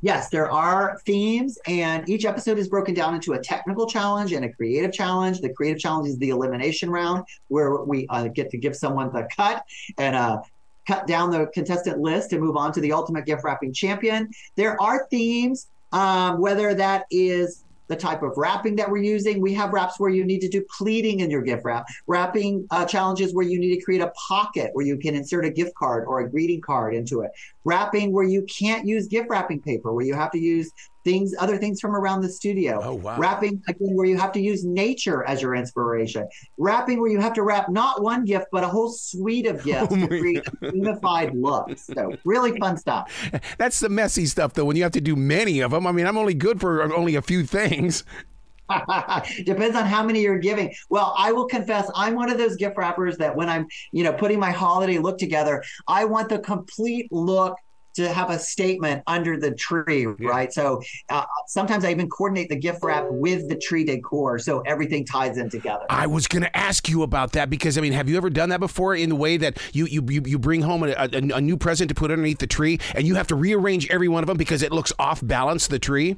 Yes, 0.00 0.28
there 0.30 0.48
are 0.48 1.00
themes, 1.04 1.58
and 1.66 2.08
each 2.08 2.24
episode 2.24 2.56
is 2.56 2.68
broken 2.68 2.94
down 2.94 3.16
into 3.16 3.32
a 3.32 3.38
technical 3.40 3.84
challenge 3.84 4.32
and 4.32 4.44
a 4.44 4.52
creative 4.52 4.92
challenge. 4.92 5.40
The 5.40 5.52
creative 5.52 5.80
challenge 5.80 6.08
is 6.08 6.16
the 6.18 6.30
elimination 6.30 6.88
round, 6.88 7.24
where 7.48 7.82
we 7.82 8.06
uh, 8.08 8.28
get 8.28 8.48
to 8.50 8.58
give 8.58 8.76
someone 8.76 9.12
the 9.12 9.28
cut 9.36 9.64
and 9.98 10.14
uh, 10.14 10.40
cut 10.88 11.06
down 11.06 11.30
the 11.30 11.46
contestant 11.52 11.98
list 12.00 12.32
and 12.32 12.42
move 12.42 12.56
on 12.56 12.72
to 12.72 12.80
the 12.80 12.92
ultimate 12.92 13.26
gift 13.26 13.44
wrapping 13.44 13.72
champion. 13.74 14.30
There 14.56 14.80
are 14.80 15.06
themes, 15.10 15.68
um, 15.92 16.40
whether 16.40 16.72
that 16.74 17.04
is 17.10 17.64
the 17.88 17.96
type 17.96 18.22
of 18.22 18.36
wrapping 18.36 18.76
that 18.76 18.90
we're 18.90 19.02
using. 19.02 19.40
We 19.40 19.54
have 19.54 19.72
wraps 19.72 19.98
where 19.98 20.10
you 20.10 20.24
need 20.24 20.40
to 20.40 20.48
do 20.48 20.64
pleating 20.76 21.20
in 21.20 21.30
your 21.30 21.42
gift 21.42 21.64
wrap, 21.64 21.86
wrapping 22.06 22.66
uh, 22.70 22.84
challenges 22.84 23.34
where 23.34 23.46
you 23.46 23.58
need 23.58 23.74
to 23.76 23.82
create 23.82 24.00
a 24.00 24.12
pocket 24.28 24.70
where 24.74 24.84
you 24.84 24.96
can 24.98 25.14
insert 25.14 25.44
a 25.44 25.50
gift 25.50 25.74
card 25.74 26.04
or 26.06 26.20
a 26.20 26.30
greeting 26.30 26.60
card 26.60 26.94
into 26.94 27.22
it, 27.22 27.30
wrapping 27.64 28.12
where 28.12 28.24
you 28.24 28.42
can't 28.42 28.86
use 28.86 29.06
gift 29.08 29.28
wrapping 29.28 29.60
paper, 29.60 29.92
where 29.92 30.04
you 30.04 30.14
have 30.14 30.30
to 30.32 30.38
use 30.38 30.70
things, 31.04 31.34
other 31.38 31.56
things 31.56 31.80
from 31.80 31.94
around 31.94 32.20
the 32.20 32.28
studio. 32.28 32.80
Oh, 32.82 32.94
wow. 32.94 33.18
Wrapping 33.18 33.62
again 33.68 33.94
where 33.94 34.06
you 34.06 34.18
have 34.18 34.32
to 34.32 34.40
use 34.40 34.64
nature 34.64 35.24
as 35.24 35.40
your 35.40 35.54
inspiration. 35.54 36.28
Wrapping 36.58 37.00
where 37.00 37.10
you 37.10 37.20
have 37.20 37.32
to 37.34 37.42
wrap 37.42 37.68
not 37.68 38.02
one 38.02 38.24
gift 38.24 38.46
but 38.52 38.64
a 38.64 38.68
whole 38.68 38.90
suite 38.90 39.46
of 39.46 39.64
gifts 39.64 39.88
oh 39.92 39.96
to 39.96 40.06
create 40.06 40.46
a 40.62 40.66
unified 40.74 41.34
look. 41.34 41.70
So 41.78 42.14
really 42.24 42.58
fun 42.58 42.76
stuff. 42.76 43.12
That's 43.58 43.80
the 43.80 43.88
messy 43.88 44.26
stuff 44.26 44.54
though. 44.54 44.64
When 44.64 44.76
you 44.76 44.82
have 44.82 44.92
to 44.92 45.00
do 45.00 45.16
many 45.16 45.60
of 45.60 45.70
them. 45.70 45.86
I 45.86 45.92
mean, 45.92 46.06
I'm 46.06 46.18
only 46.18 46.34
good 46.34 46.60
for 46.60 46.82
only 46.94 47.14
a 47.14 47.22
few 47.22 47.44
things. 47.44 48.04
Depends 49.44 49.76
on 49.76 49.84
how 49.86 50.02
many 50.02 50.20
you're 50.20 50.38
giving. 50.38 50.74
Well, 50.90 51.14
I 51.16 51.32
will 51.32 51.46
confess, 51.46 51.90
I'm 51.94 52.14
one 52.14 52.30
of 52.30 52.38
those 52.38 52.56
gift 52.56 52.76
wrappers 52.76 53.16
that 53.18 53.34
when 53.34 53.48
I'm, 53.48 53.66
you 53.92 54.04
know, 54.04 54.12
putting 54.12 54.38
my 54.38 54.50
holiday 54.50 54.98
look 54.98 55.18
together, 55.18 55.62
I 55.86 56.04
want 56.04 56.28
the 56.28 56.38
complete 56.38 57.10
look 57.10 57.56
to 57.98 58.12
have 58.12 58.30
a 58.30 58.38
statement 58.38 59.02
under 59.08 59.36
the 59.36 59.52
tree, 59.54 60.06
yeah. 60.20 60.28
right? 60.28 60.52
So 60.52 60.80
uh, 61.08 61.24
sometimes 61.48 61.84
I 61.84 61.90
even 61.90 62.08
coordinate 62.08 62.48
the 62.48 62.56
gift 62.56 62.78
wrap 62.82 63.06
with 63.10 63.48
the 63.48 63.56
tree 63.56 63.84
decor, 63.84 64.38
so 64.38 64.60
everything 64.60 65.04
ties 65.04 65.36
in 65.36 65.50
together. 65.50 65.84
I 65.90 66.06
was 66.06 66.28
going 66.28 66.42
to 66.42 66.56
ask 66.56 66.88
you 66.88 67.02
about 67.02 67.32
that 67.32 67.50
because 67.50 67.76
I 67.76 67.80
mean, 67.80 67.92
have 67.92 68.08
you 68.08 68.16
ever 68.16 68.30
done 68.30 68.50
that 68.50 68.60
before? 68.60 68.94
In 68.94 69.08
the 69.08 69.16
way 69.16 69.36
that 69.36 69.58
you 69.72 69.86
you 69.86 70.04
you, 70.08 70.38
bring 70.38 70.62
home 70.62 70.84
a, 70.84 70.92
a, 70.92 71.08
a 71.12 71.40
new 71.40 71.56
present 71.56 71.88
to 71.88 71.94
put 71.94 72.12
underneath 72.12 72.38
the 72.38 72.46
tree, 72.46 72.78
and 72.94 73.06
you 73.06 73.16
have 73.16 73.26
to 73.28 73.34
rearrange 73.34 73.90
every 73.90 74.08
one 74.08 74.22
of 74.22 74.28
them 74.28 74.36
because 74.36 74.62
it 74.62 74.70
looks 74.70 74.92
off 74.98 75.20
balance 75.24 75.66
the 75.66 75.78
tree. 75.80 76.16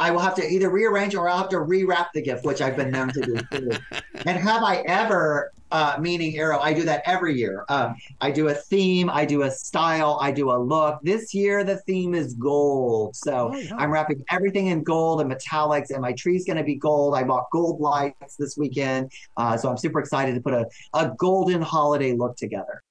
I 0.00 0.10
will 0.10 0.20
have 0.20 0.34
to 0.36 0.48
either 0.48 0.70
rearrange 0.70 1.14
or 1.14 1.28
I'll 1.28 1.36
have 1.36 1.50
to 1.50 1.58
rewrap 1.58 2.06
the 2.14 2.22
gift, 2.22 2.46
which 2.46 2.62
I've 2.62 2.74
been 2.74 2.90
known 2.90 3.08
to 3.08 3.20
do. 3.20 3.70
and 4.24 4.38
have 4.38 4.62
I 4.62 4.76
ever, 4.86 5.52
uh, 5.70 5.98
meaning 6.00 6.38
Arroe, 6.38 6.58
I 6.58 6.72
do 6.72 6.84
that 6.84 7.02
every 7.04 7.36
year. 7.36 7.66
Um, 7.68 7.94
I 8.22 8.30
do 8.30 8.48
a 8.48 8.54
theme, 8.54 9.10
I 9.10 9.26
do 9.26 9.42
a 9.42 9.50
style, 9.50 10.18
I 10.22 10.32
do 10.32 10.52
a 10.52 10.56
look. 10.56 11.00
This 11.02 11.34
year, 11.34 11.64
the 11.64 11.76
theme 11.82 12.14
is 12.14 12.32
gold. 12.32 13.14
So 13.14 13.50
oh, 13.52 13.56
yeah. 13.56 13.76
I'm 13.76 13.90
wrapping 13.90 14.24
everything 14.30 14.68
in 14.68 14.82
gold 14.82 15.20
and 15.20 15.30
metallics, 15.30 15.90
and 15.90 16.00
my 16.00 16.14
tree's 16.14 16.46
going 16.46 16.56
to 16.56 16.64
be 16.64 16.76
gold. 16.76 17.14
I 17.14 17.22
bought 17.22 17.50
gold 17.52 17.78
lights 17.78 18.36
this 18.36 18.56
weekend. 18.56 19.12
Uh, 19.36 19.58
so 19.58 19.68
I'm 19.68 19.76
super 19.76 20.00
excited 20.00 20.34
to 20.34 20.40
put 20.40 20.54
a, 20.54 20.66
a 20.94 21.12
golden 21.18 21.60
holiday 21.60 22.14
look 22.14 22.36
together. 22.36 22.82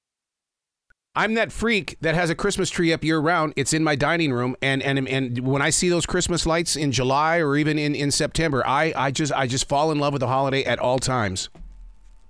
I'm 1.16 1.34
that 1.34 1.50
freak 1.50 1.96
that 2.02 2.14
has 2.14 2.30
a 2.30 2.36
Christmas 2.36 2.70
tree 2.70 2.92
up 2.92 3.02
year 3.02 3.18
round. 3.18 3.52
It's 3.56 3.72
in 3.72 3.82
my 3.82 3.96
dining 3.96 4.32
room, 4.32 4.54
and 4.62 4.80
and 4.80 5.08
and 5.08 5.40
when 5.40 5.60
I 5.60 5.70
see 5.70 5.88
those 5.88 6.06
Christmas 6.06 6.46
lights 6.46 6.76
in 6.76 6.92
July 6.92 7.38
or 7.38 7.56
even 7.56 7.78
in, 7.78 7.96
in 7.96 8.12
September, 8.12 8.64
I, 8.64 8.92
I 8.96 9.10
just 9.10 9.32
I 9.32 9.48
just 9.48 9.68
fall 9.68 9.90
in 9.90 9.98
love 9.98 10.12
with 10.12 10.20
the 10.20 10.28
holiday 10.28 10.62
at 10.64 10.78
all 10.78 11.00
times. 11.00 11.48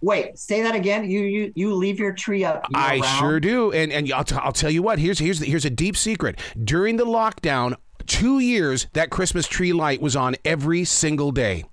Wait, 0.01 0.39
say 0.39 0.63
that 0.63 0.75
again. 0.75 1.11
You 1.11 1.21
you 1.21 1.53
you 1.55 1.75
leave 1.75 1.99
your 1.99 2.15
tree 2.15 2.43
up. 2.43 2.65
I 2.75 3.03
sure 3.19 3.39
do, 3.39 3.71
and 3.71 3.93
and 3.93 4.11
I'll, 4.15 4.25
t- 4.25 4.37
I'll 4.37 4.53
tell 4.53 4.71
you 4.71 4.83
what. 4.83 4.99
Here's 4.99 5.19
here's 5.19 5.41
here's 5.41 5.67
a 5.67 5.71
deep 5.71 5.95
secret. 5.95 6.39
During 6.65 6.97
the 6.97 7.05
lockdown, 7.05 7.75
two 8.07 8.39
years 8.39 8.87
that 8.95 9.11
Christmas 9.11 9.47
tree 9.47 9.75
light 9.75 10.01
was 10.01 10.17
on 10.17 10.37
every 10.43 10.87
single 10.87 11.33
day. 11.33 11.65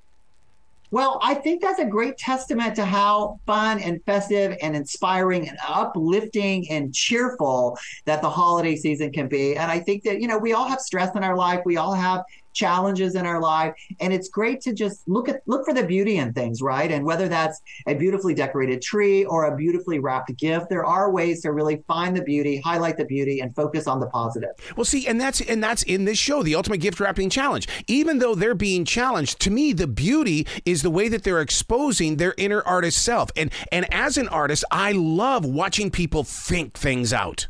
Well, 0.90 1.20
I 1.22 1.34
think 1.34 1.62
that's 1.62 1.80
a 1.80 1.86
great 1.86 2.18
testament 2.18 2.76
to 2.76 2.86
how 2.86 3.42
fun 3.46 3.80
and 3.80 4.02
festive 4.06 4.56
and 4.62 4.74
inspiring 4.74 5.50
and 5.50 5.58
uplifting 5.68 6.70
and 6.70 6.94
cheerful 6.94 7.78
that 8.06 8.22
the 8.22 8.30
holiday 8.30 8.78
season 8.78 9.12
can 9.12 9.28
be. 9.28 9.58
And 9.58 9.70
I 9.70 9.80
think 9.80 10.04
that, 10.04 10.22
you 10.22 10.28
know, 10.30 10.38
we 10.38 10.54
all 10.54 10.68
have 10.68 10.80
stress 10.80 11.14
in 11.16 11.24
our 11.26 11.36
life. 11.36 11.60
We 11.66 11.76
all 11.76 11.94
have 11.94 12.24
challenges 12.58 13.16
in 13.16 13.26
our 13.26 13.40
life. 13.40 13.74
And 14.00 14.12
it's 14.12 14.30
great 14.30 14.62
to 14.62 14.74
just 14.74 15.08
look 15.08 15.30
at 15.30 15.42
look 15.46 15.64
for 15.66 15.74
the 15.74 15.86
beauty 15.86 16.18
in 16.18 16.34
things 16.34 16.62
right? 16.62 16.92
And 16.92 17.06
whether 17.06 17.28
that's 17.28 17.62
a 17.88 17.94
beautifully 17.94 18.34
decorated 18.34 18.82
tree 18.82 19.26
or 19.26 19.46
a 19.46 19.56
beautifully 19.56 20.00
wrapped 20.00 20.36
gift 20.38 20.70
there 20.70 20.86
are 20.86 21.12
ways 21.12 21.42
to 21.44 21.52
really 21.52 21.84
find 21.88 22.16
the 22.18 22.24
beauty 22.24 22.58
highlight 22.58 22.98
the 22.98 23.06
beauty 23.06 23.40
and 23.40 23.56
focus 23.56 23.88
on 23.88 24.00
the 24.00 24.08
positive. 24.08 24.50
Well 24.76 24.86
see 24.86 25.08
and 25.08 25.22
that's 25.22 25.42
and 25.42 25.64
that's 25.64 25.84
in 25.84 26.06
this 26.06 26.18
show 26.18 26.44
the 26.44 26.56
ultimate 26.56 26.80
gift 26.80 27.00
wrapping 27.00 27.30
challenge. 27.30 27.68
Even 27.88 28.20
though 28.20 28.36
they're 28.36 28.56
being 28.56 28.84
challenged 28.86 29.40
to 29.42 29.52
me 29.52 29.74
the 29.74 29.88
beauty 29.88 30.48
is 30.66 30.82
the 30.82 30.90
way 30.90 31.08
that 31.10 31.24
they're 31.24 31.42
exposing 31.42 32.18
their 32.18 32.34
inner 32.38 32.62
artist 32.64 33.02
self. 33.02 33.32
And 33.36 33.52
and 33.72 33.92
as 33.94 34.18
an 34.18 34.28
artist 34.30 34.64
i 34.72 34.92
love 34.92 35.46
watching 35.46 35.92
people 35.92 36.24
think 36.24 36.74
things 36.74 37.14
out 37.14 37.48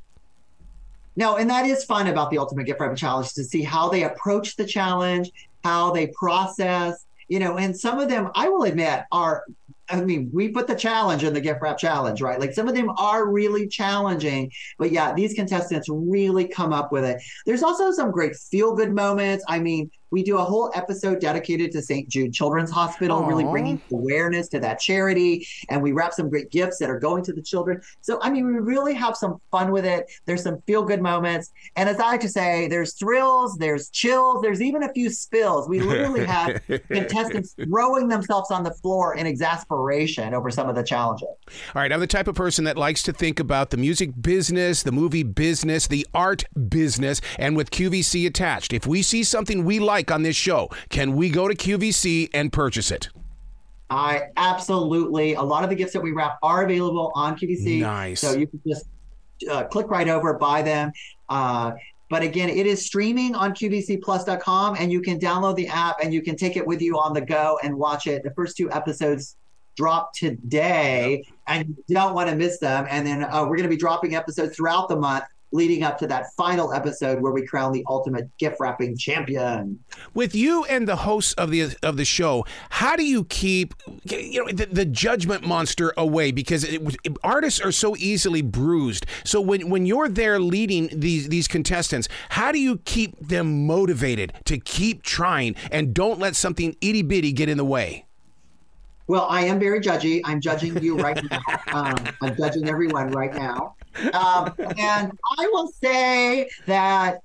no, 1.17 1.35
and 1.35 1.49
that 1.49 1.65
is 1.65 1.83
fun 1.83 2.07
about 2.07 2.29
the 2.29 2.37
Ultimate 2.37 2.65
Gift 2.65 2.79
Wrapping 2.79 2.95
Challenge 2.95 3.33
to 3.33 3.43
see 3.43 3.63
how 3.63 3.89
they 3.89 4.03
approach 4.03 4.55
the 4.55 4.65
challenge, 4.65 5.31
how 5.63 5.91
they 5.91 6.07
process, 6.07 7.05
you 7.27 7.39
know, 7.39 7.57
and 7.57 7.75
some 7.75 7.99
of 7.99 8.07
them, 8.07 8.29
I 8.35 8.47
will 8.49 8.63
admit, 8.63 9.03
are 9.11 9.43
I 9.89 10.01
mean, 10.01 10.29
we 10.33 10.49
put 10.49 10.67
the 10.67 10.75
challenge 10.75 11.23
in 11.23 11.33
the 11.33 11.41
gift 11.41 11.61
wrap 11.61 11.77
challenge, 11.77 12.21
right? 12.21 12.39
Like 12.39 12.53
some 12.53 12.67
of 12.67 12.75
them 12.75 12.89
are 12.97 13.29
really 13.29 13.67
challenging, 13.67 14.51
but 14.77 14.91
yeah, 14.91 15.13
these 15.13 15.33
contestants 15.33 15.87
really 15.89 16.47
come 16.47 16.73
up 16.73 16.91
with 16.91 17.05
it. 17.05 17.21
There's 17.45 17.63
also 17.63 17.91
some 17.91 18.11
great 18.11 18.35
feel 18.35 18.75
good 18.75 18.93
moments. 18.93 19.45
I 19.47 19.59
mean, 19.59 19.89
we 20.11 20.23
do 20.23 20.37
a 20.37 20.43
whole 20.43 20.71
episode 20.75 21.19
dedicated 21.19 21.71
to 21.71 21.81
St. 21.81 22.07
Jude 22.07 22.33
Children's 22.33 22.71
Hospital, 22.71 23.21
Aww. 23.21 23.27
really 23.27 23.43
bringing 23.43 23.81
awareness 23.91 24.47
to 24.49 24.59
that 24.59 24.79
charity. 24.79 25.47
And 25.69 25.81
we 25.81 25.91
wrap 25.91 26.13
some 26.13 26.29
great 26.29 26.51
gifts 26.51 26.77
that 26.79 26.89
are 26.89 26.99
going 26.99 27.23
to 27.23 27.33
the 27.33 27.41
children. 27.41 27.81
So, 28.01 28.19
I 28.21 28.29
mean, 28.29 28.45
we 28.45 28.53
really 28.53 28.93
have 28.93 29.15
some 29.15 29.39
fun 29.51 29.71
with 29.71 29.85
it. 29.85 30.05
There's 30.25 30.43
some 30.43 30.61
feel 30.61 30.83
good 30.83 31.01
moments. 31.01 31.51
And 31.75 31.89
as 31.89 31.99
I 31.99 32.07
like 32.07 32.21
to 32.21 32.29
say, 32.29 32.67
there's 32.67 32.93
thrills, 32.93 33.57
there's 33.57 33.89
chills, 33.89 34.41
there's 34.41 34.61
even 34.61 34.83
a 34.83 34.93
few 34.93 35.09
spills. 35.09 35.67
We 35.67 35.79
literally 35.79 36.25
have 36.25 36.61
contestants 36.87 37.55
throwing 37.63 38.07
themselves 38.07 38.51
on 38.51 38.63
the 38.63 38.71
floor 38.71 39.15
in 39.15 39.27
exasperation 39.27 40.33
over 40.33 40.49
some 40.49 40.69
of 40.69 40.75
the 40.75 40.83
challenges. 40.83 41.27
All 41.27 41.81
right. 41.81 41.91
I'm 41.91 41.99
the 41.99 42.07
type 42.07 42.27
of 42.27 42.35
person 42.35 42.65
that 42.65 42.77
likes 42.77 43.03
to 43.03 43.13
think 43.13 43.39
about 43.39 43.69
the 43.69 43.77
music 43.77 44.11
business, 44.21 44.83
the 44.83 44.91
movie 44.91 45.23
business, 45.23 45.87
the 45.87 46.05
art 46.13 46.43
business, 46.69 47.21
and 47.37 47.55
with 47.55 47.71
QVC 47.71 48.27
attached. 48.27 48.73
If 48.73 48.87
we 48.87 49.01
see 49.01 49.23
something 49.23 49.65
we 49.65 49.79
like, 49.79 49.96
like 49.97 50.11
on 50.11 50.21
this 50.21 50.35
show, 50.35 50.69
can 50.89 51.15
we 51.15 51.29
go 51.29 51.47
to 51.47 51.55
QVC 51.55 52.29
and 52.33 52.53
purchase 52.53 52.91
it? 52.91 53.09
I 53.89 54.29
absolutely. 54.37 55.33
A 55.33 55.41
lot 55.41 55.63
of 55.63 55.69
the 55.69 55.75
gifts 55.75 55.93
that 55.93 56.01
we 56.01 56.11
wrap 56.11 56.37
are 56.43 56.63
available 56.63 57.11
on 57.15 57.37
QVC. 57.37 57.79
Nice. 57.79 58.21
So 58.21 58.33
you 58.33 58.47
can 58.47 58.61
just 58.67 58.85
uh, 59.49 59.63
click 59.65 59.89
right 59.89 60.07
over, 60.07 60.33
buy 60.33 60.61
them. 60.61 60.91
Uh, 61.29 61.71
but 62.09 62.21
again, 62.21 62.49
it 62.49 62.65
is 62.65 62.85
streaming 62.85 63.35
on 63.35 63.51
QVCPlus.com, 63.51 64.77
and 64.79 64.91
you 64.91 65.01
can 65.01 65.19
download 65.19 65.55
the 65.55 65.67
app 65.67 65.97
and 66.01 66.13
you 66.13 66.21
can 66.21 66.37
take 66.37 66.55
it 66.55 66.65
with 66.65 66.81
you 66.81 66.97
on 66.97 67.13
the 67.13 67.21
go 67.21 67.57
and 67.63 67.75
watch 67.75 68.07
it. 68.07 68.23
The 68.23 68.31
first 68.31 68.55
two 68.55 68.71
episodes 68.71 69.35
drop 69.75 70.13
today, 70.13 71.23
and 71.47 71.75
you 71.87 71.95
don't 71.95 72.13
want 72.13 72.29
to 72.29 72.35
miss 72.35 72.59
them. 72.59 72.87
And 72.89 73.05
then 73.05 73.23
uh, 73.23 73.41
we're 73.41 73.57
going 73.57 73.63
to 73.63 73.69
be 73.69 73.77
dropping 73.77 74.15
episodes 74.15 74.55
throughout 74.55 74.89
the 74.89 74.95
month 74.95 75.25
leading 75.57 75.83
up 75.83 75.97
to 75.97 76.07
that 76.07 76.33
final 76.37 76.71
episode 76.71 77.21
where 77.21 77.33
we 77.33 77.45
crown 77.45 77.73
the 77.73 77.83
ultimate 77.89 78.29
gift 78.37 78.57
wrapping 78.59 78.95
champion. 78.95 79.79
With 80.13 80.35
you 80.35 80.63
and 80.65 80.87
the 80.87 80.95
hosts 80.97 81.33
of 81.33 81.51
the 81.51 81.75
of 81.83 81.97
the 81.97 82.05
show, 82.05 82.45
how 82.69 82.95
do 82.95 83.03
you 83.03 83.25
keep 83.25 83.73
you 84.05 84.45
know 84.45 84.51
the, 84.51 84.67
the 84.67 84.85
judgment 84.85 85.45
monster 85.45 85.93
away? 85.97 86.31
Because 86.31 86.63
it, 86.63 86.81
it, 87.03 87.17
artists 87.23 87.59
are 87.59 87.71
so 87.71 87.97
easily 87.97 88.41
bruised. 88.41 89.05
So 89.25 89.41
when 89.41 89.69
when 89.69 89.85
you're 89.85 90.07
there 90.07 90.39
leading 90.39 90.89
these 90.93 91.27
these 91.27 91.47
contestants, 91.47 92.07
how 92.29 92.51
do 92.51 92.59
you 92.59 92.77
keep 92.85 93.19
them 93.19 93.65
motivated 93.67 94.33
to 94.45 94.57
keep 94.57 95.03
trying 95.03 95.55
and 95.71 95.93
don't 95.93 96.19
let 96.19 96.35
something 96.35 96.75
itty 96.79 97.01
bitty 97.01 97.33
get 97.33 97.49
in 97.49 97.57
the 97.57 97.65
way? 97.65 98.05
Well, 99.07 99.25
I 99.29 99.45
am 99.45 99.57
very 99.57 99.79
judgy. 99.79 100.19
I'm 100.25 100.41
judging 100.41 100.83
you 100.83 100.97
right 100.97 101.19
now. 101.31 101.39
Um, 101.71 101.95
I'm 102.21 102.35
judging 102.35 102.67
everyone 102.67 103.11
right 103.11 103.33
now. 103.33 103.76
Um, 104.13 104.53
and 104.77 105.11
I 105.37 105.47
will 105.51 105.67
say 105.81 106.49
that 106.65 107.21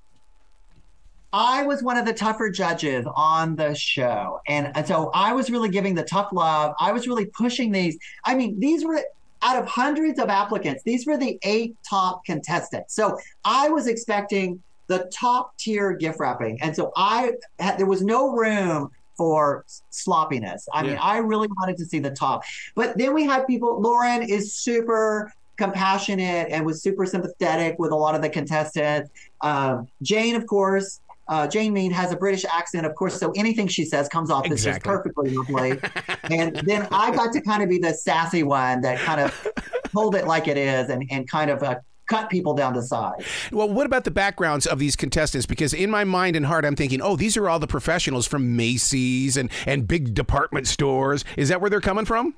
I 1.31 1.63
was 1.63 1.81
one 1.81 1.97
of 1.97 2.05
the 2.05 2.13
tougher 2.13 2.49
judges 2.49 3.05
on 3.15 3.55
the 3.55 3.73
show. 3.73 4.39
And, 4.47 4.71
and 4.75 4.85
so 4.85 5.09
I 5.13 5.33
was 5.33 5.49
really 5.49 5.69
giving 5.69 5.95
the 5.95 6.03
tough 6.03 6.29
love. 6.31 6.75
I 6.79 6.91
was 6.91 7.07
really 7.07 7.25
pushing 7.25 7.71
these. 7.71 7.97
I 8.23 8.35
mean, 8.35 8.59
these 8.59 8.85
were 8.85 9.01
out 9.41 9.61
of 9.61 9.67
hundreds 9.67 10.19
of 10.19 10.29
applicants, 10.29 10.83
these 10.83 11.05
were 11.05 11.17
the 11.17 11.37
eight 11.43 11.75
top 11.87 12.23
contestants. 12.23 12.95
So 12.95 13.17
I 13.43 13.69
was 13.69 13.87
expecting 13.87 14.61
the 14.87 15.09
top 15.13 15.57
tier 15.57 15.93
gift 15.93 16.19
wrapping. 16.19 16.61
And 16.61 16.75
so 16.75 16.91
I 16.95 17.33
had, 17.59 17.77
there 17.77 17.85
was 17.85 18.01
no 18.01 18.31
room 18.31 18.89
for 19.17 19.65
sloppiness. 19.89 20.67
I 20.73 20.83
yeah. 20.83 20.89
mean, 20.89 20.99
I 21.01 21.17
really 21.17 21.47
wanted 21.59 21.77
to 21.77 21.85
see 21.85 21.99
the 21.99 22.11
top. 22.11 22.43
But 22.75 22.97
then 22.97 23.13
we 23.13 23.25
had 23.25 23.45
people, 23.45 23.81
Lauren 23.81 24.23
is 24.23 24.53
super 24.53 25.33
compassionate 25.57 26.49
and 26.49 26.65
was 26.65 26.81
super 26.81 27.05
sympathetic 27.05 27.77
with 27.79 27.91
a 27.91 27.95
lot 27.95 28.15
of 28.15 28.21
the 28.21 28.29
contestants. 28.29 29.09
Um, 29.41 29.87
Jane, 30.01 30.35
of 30.35 30.47
course, 30.47 30.99
uh, 31.27 31.47
Jane 31.47 31.73
Means 31.73 31.95
has 31.95 32.11
a 32.11 32.17
British 32.17 32.43
accent, 32.45 32.85
of 32.85 32.95
course, 32.95 33.17
so 33.19 33.31
anything 33.35 33.67
she 33.67 33.85
says 33.85 34.09
comes 34.09 34.29
off 34.29 34.45
exactly. 34.45 34.69
as 34.69 34.75
just 34.75 34.85
perfectly 34.85 35.35
lovely. 35.35 35.79
and 36.23 36.55
then 36.65 36.87
I 36.91 37.15
got 37.15 37.31
to 37.33 37.41
kind 37.41 37.63
of 37.63 37.69
be 37.69 37.77
the 37.77 37.93
sassy 37.93 38.43
one 38.43 38.81
that 38.81 38.99
kind 38.99 39.21
of 39.21 39.47
told 39.91 40.15
it 40.15 40.27
like 40.27 40.47
it 40.47 40.57
is 40.57 40.89
and, 40.89 41.07
and 41.09 41.29
kind 41.29 41.49
of 41.49 41.63
uh, 41.63 41.79
cut 42.07 42.29
people 42.29 42.53
down 42.53 42.73
to 42.73 42.81
size. 42.81 43.25
Well, 43.51 43.69
what 43.69 43.85
about 43.85 44.03
the 44.03 44.11
backgrounds 44.11 44.65
of 44.65 44.79
these 44.79 44.95
contestants? 44.95 45.45
Because 45.45 45.73
in 45.73 45.89
my 45.89 46.03
mind 46.03 46.35
and 46.35 46.45
heart, 46.45 46.65
I'm 46.65 46.75
thinking, 46.75 47.01
oh, 47.01 47.15
these 47.15 47.37
are 47.37 47.49
all 47.49 47.59
the 47.59 47.67
professionals 47.67 48.27
from 48.27 48.55
Macy's 48.55 49.37
and, 49.37 49.49
and 49.65 49.87
big 49.87 50.13
department 50.13 50.67
stores. 50.67 51.23
Is 51.37 51.49
that 51.49 51.61
where 51.61 51.69
they're 51.69 51.81
coming 51.81 52.05
from? 52.05 52.35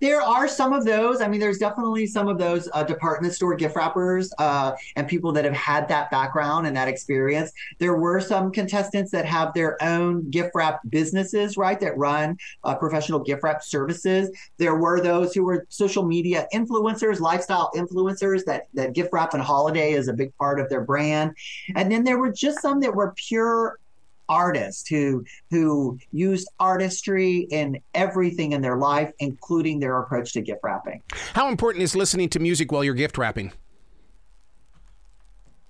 There 0.00 0.22
are 0.22 0.48
some 0.48 0.72
of 0.72 0.84
those. 0.84 1.20
I 1.20 1.28
mean, 1.28 1.40
there's 1.40 1.58
definitely 1.58 2.06
some 2.06 2.28
of 2.28 2.38
those 2.38 2.68
uh, 2.72 2.84
department 2.84 3.34
store 3.34 3.54
gift 3.54 3.76
wrappers 3.76 4.32
uh, 4.38 4.72
and 4.96 5.08
people 5.08 5.32
that 5.32 5.44
have 5.44 5.54
had 5.54 5.88
that 5.88 6.10
background 6.10 6.66
and 6.66 6.76
that 6.76 6.88
experience. 6.88 7.52
There 7.78 7.96
were 7.96 8.20
some 8.20 8.52
contestants 8.52 9.10
that 9.12 9.26
have 9.26 9.52
their 9.52 9.82
own 9.82 10.30
gift 10.30 10.50
wrap 10.54 10.80
businesses, 10.88 11.56
right, 11.56 11.78
that 11.80 11.96
run 11.96 12.38
uh, 12.64 12.76
professional 12.76 13.18
gift 13.18 13.42
wrap 13.42 13.62
services. 13.62 14.30
There 14.58 14.76
were 14.76 15.00
those 15.00 15.34
who 15.34 15.44
were 15.44 15.66
social 15.68 16.04
media 16.04 16.46
influencers, 16.54 17.20
lifestyle 17.20 17.70
influencers 17.74 18.44
that 18.46 18.68
that 18.74 18.94
gift 18.94 19.10
wrap 19.12 19.34
and 19.34 19.42
holiday 19.42 19.92
is 19.92 20.08
a 20.08 20.12
big 20.12 20.36
part 20.38 20.60
of 20.60 20.68
their 20.68 20.82
brand. 20.82 21.34
And 21.74 21.90
then 21.90 22.04
there 22.04 22.18
were 22.18 22.32
just 22.32 22.60
some 22.60 22.80
that 22.80 22.94
were 22.94 23.14
pure 23.16 23.79
artists 24.30 24.88
who 24.88 25.24
who 25.50 25.98
used 26.12 26.48
artistry 26.58 27.48
in 27.50 27.78
everything 27.94 28.52
in 28.52 28.62
their 28.62 28.78
life, 28.78 29.12
including 29.18 29.80
their 29.80 29.98
approach 29.98 30.32
to 30.32 30.40
gift 30.40 30.60
wrapping. 30.62 31.02
How 31.34 31.48
important 31.48 31.82
is 31.82 31.94
listening 31.94 32.30
to 32.30 32.38
music 32.38 32.72
while 32.72 32.82
you're 32.82 32.94
gift 32.94 33.18
wrapping? 33.18 33.52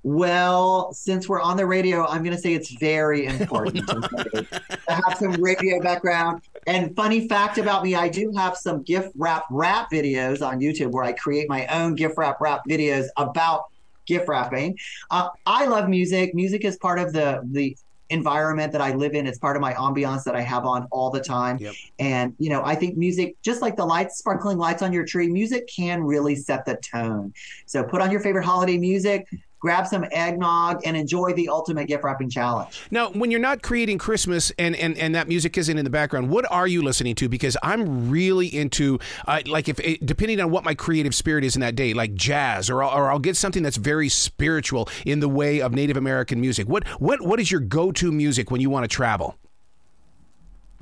Well, 0.03 0.95
since 0.95 1.29
we're 1.29 1.43
on 1.43 1.59
the 1.59 1.67
radio, 1.67 2.07
I'm 2.07 2.23
going 2.23 2.35
to 2.35 2.41
say 2.41 2.55
it's 2.55 2.71
very 2.71 3.27
important 3.41 3.85
oh, 3.91 3.99
no. 3.99 4.23
to 4.43 4.61
have 4.89 5.17
some 5.19 5.33
radio 5.33 5.81
background. 5.81 6.43
And 6.67 6.95
funny 6.97 7.29
fact 7.29 7.59
about 7.59 7.83
me, 7.83 7.95
I 7.95 8.09
do 8.09 8.33
have 8.37 8.57
some 8.57 8.83
gift 8.83 9.11
wrap 9.17 9.45
rap 9.51 9.91
videos 9.91 10.47
on 10.47 10.61
YouTube 10.61 10.93
where 10.93 11.05
I 11.05 11.13
create 11.13 11.49
my 11.49 11.67
own 11.67 11.95
gift 11.95 12.17
wrap 12.17 12.41
rap 12.41 12.63
videos 12.69 13.07
about 13.17 13.67
gift 14.07 14.27
wrapping. 14.29 14.79
Uh, 15.11 15.29
I 15.47 15.67
love 15.67 15.89
music. 15.89 16.35
Music 16.35 16.65
is 16.65 16.77
part 16.77 16.99
of 16.99 17.13
the 17.13 17.43
the 17.53 17.77
environment 18.11 18.73
that 18.73 18.81
I 18.81 18.95
live 18.95 19.15
in. 19.15 19.27
It's 19.27 19.39
part 19.39 19.57
of 19.57 19.63
my 19.63 19.73
ambiance 19.75 20.25
that 20.25 20.37
I 20.37 20.43
have 20.43 20.65
on 20.65 20.87
all 20.91 21.11
the 21.11 21.21
time. 21.21 21.59
Yep. 21.59 21.75
And, 21.99 22.35
you 22.39 22.51
know, 22.51 22.63
I 22.65 22.75
think 22.75 22.97
music, 22.97 23.37
just 23.43 23.63
like 23.63 23.77
the 23.77 23.87
lights, 23.87 24.19
sparkling 24.19 24.59
lights 24.59 24.83
on 24.83 24.93
your 24.93 25.05
tree, 25.05 25.29
music 25.29 25.69
can 25.69 26.03
really 26.03 26.37
set 26.37 26.65
the 26.65 26.77
tone. 26.77 27.33
So 27.67 27.83
put 27.83 28.01
on 28.01 28.11
your 28.11 28.21
favorite 28.21 28.45
holiday 28.45 28.77
music, 28.79 29.29
grab 29.61 29.87
some 29.87 30.05
eggnog, 30.11 30.81
and 30.85 30.97
enjoy 30.97 31.33
the 31.35 31.49
ultimate 31.49 31.87
gift 31.87 32.03
wrapping 32.03 32.31
challenge. 32.31 32.83
Now, 32.91 33.11
when 33.11 33.31
you're 33.31 33.41
not 33.41 33.63
creating 33.63 33.99
Christmas 33.99 34.51
and, 34.59 34.75
and, 34.75 34.99
and 34.99 35.15
that 35.15 35.29
music 35.29 35.57
isn't 35.57 35.79
in 35.79 35.85
the 35.85 35.91
background, 35.91 36.31
what 36.31 36.51
are 36.51 36.67
you 36.67 36.83
listening 36.83 37.15
to? 37.17 37.29
Because 37.29 37.57
I'm 37.63 38.11
really 38.11 38.47
into, 38.47 38.99
uh, 39.29 39.43
like, 39.47 39.69
if 39.69 39.79
it, 39.81 40.05
depending 40.05 40.41
on 40.41 40.51
what 40.51 40.65
my 40.65 40.75
creative 40.75 41.15
spirit 41.15 41.45
is 41.45 41.55
in 41.55 41.61
that 41.61 41.77
day, 41.77 41.95
like 41.95 42.15
jazz, 42.15 42.69
or 42.71 42.83
I'll, 42.83 42.99
or 42.99 43.11
I'll 43.11 43.19
get 43.19 43.37
something 43.37 43.63
that's 43.63 43.77
very 43.77 44.09
spiritual 44.09 44.89
in 45.05 45.21
the 45.21 45.29
way 45.29 45.61
of 45.61 45.73
Native 45.73 45.97
American 45.97 46.41
music. 46.41 46.69
What 46.69 46.87
what 47.01 47.21
what 47.21 47.39
is 47.39 47.51
your 47.51 47.61
go 47.61 47.93
to 47.93 48.11
music 48.11 48.51
when 48.51 48.61
you 48.61 48.71
want 48.71 48.85
to 48.85 48.89
travel? 48.89 49.37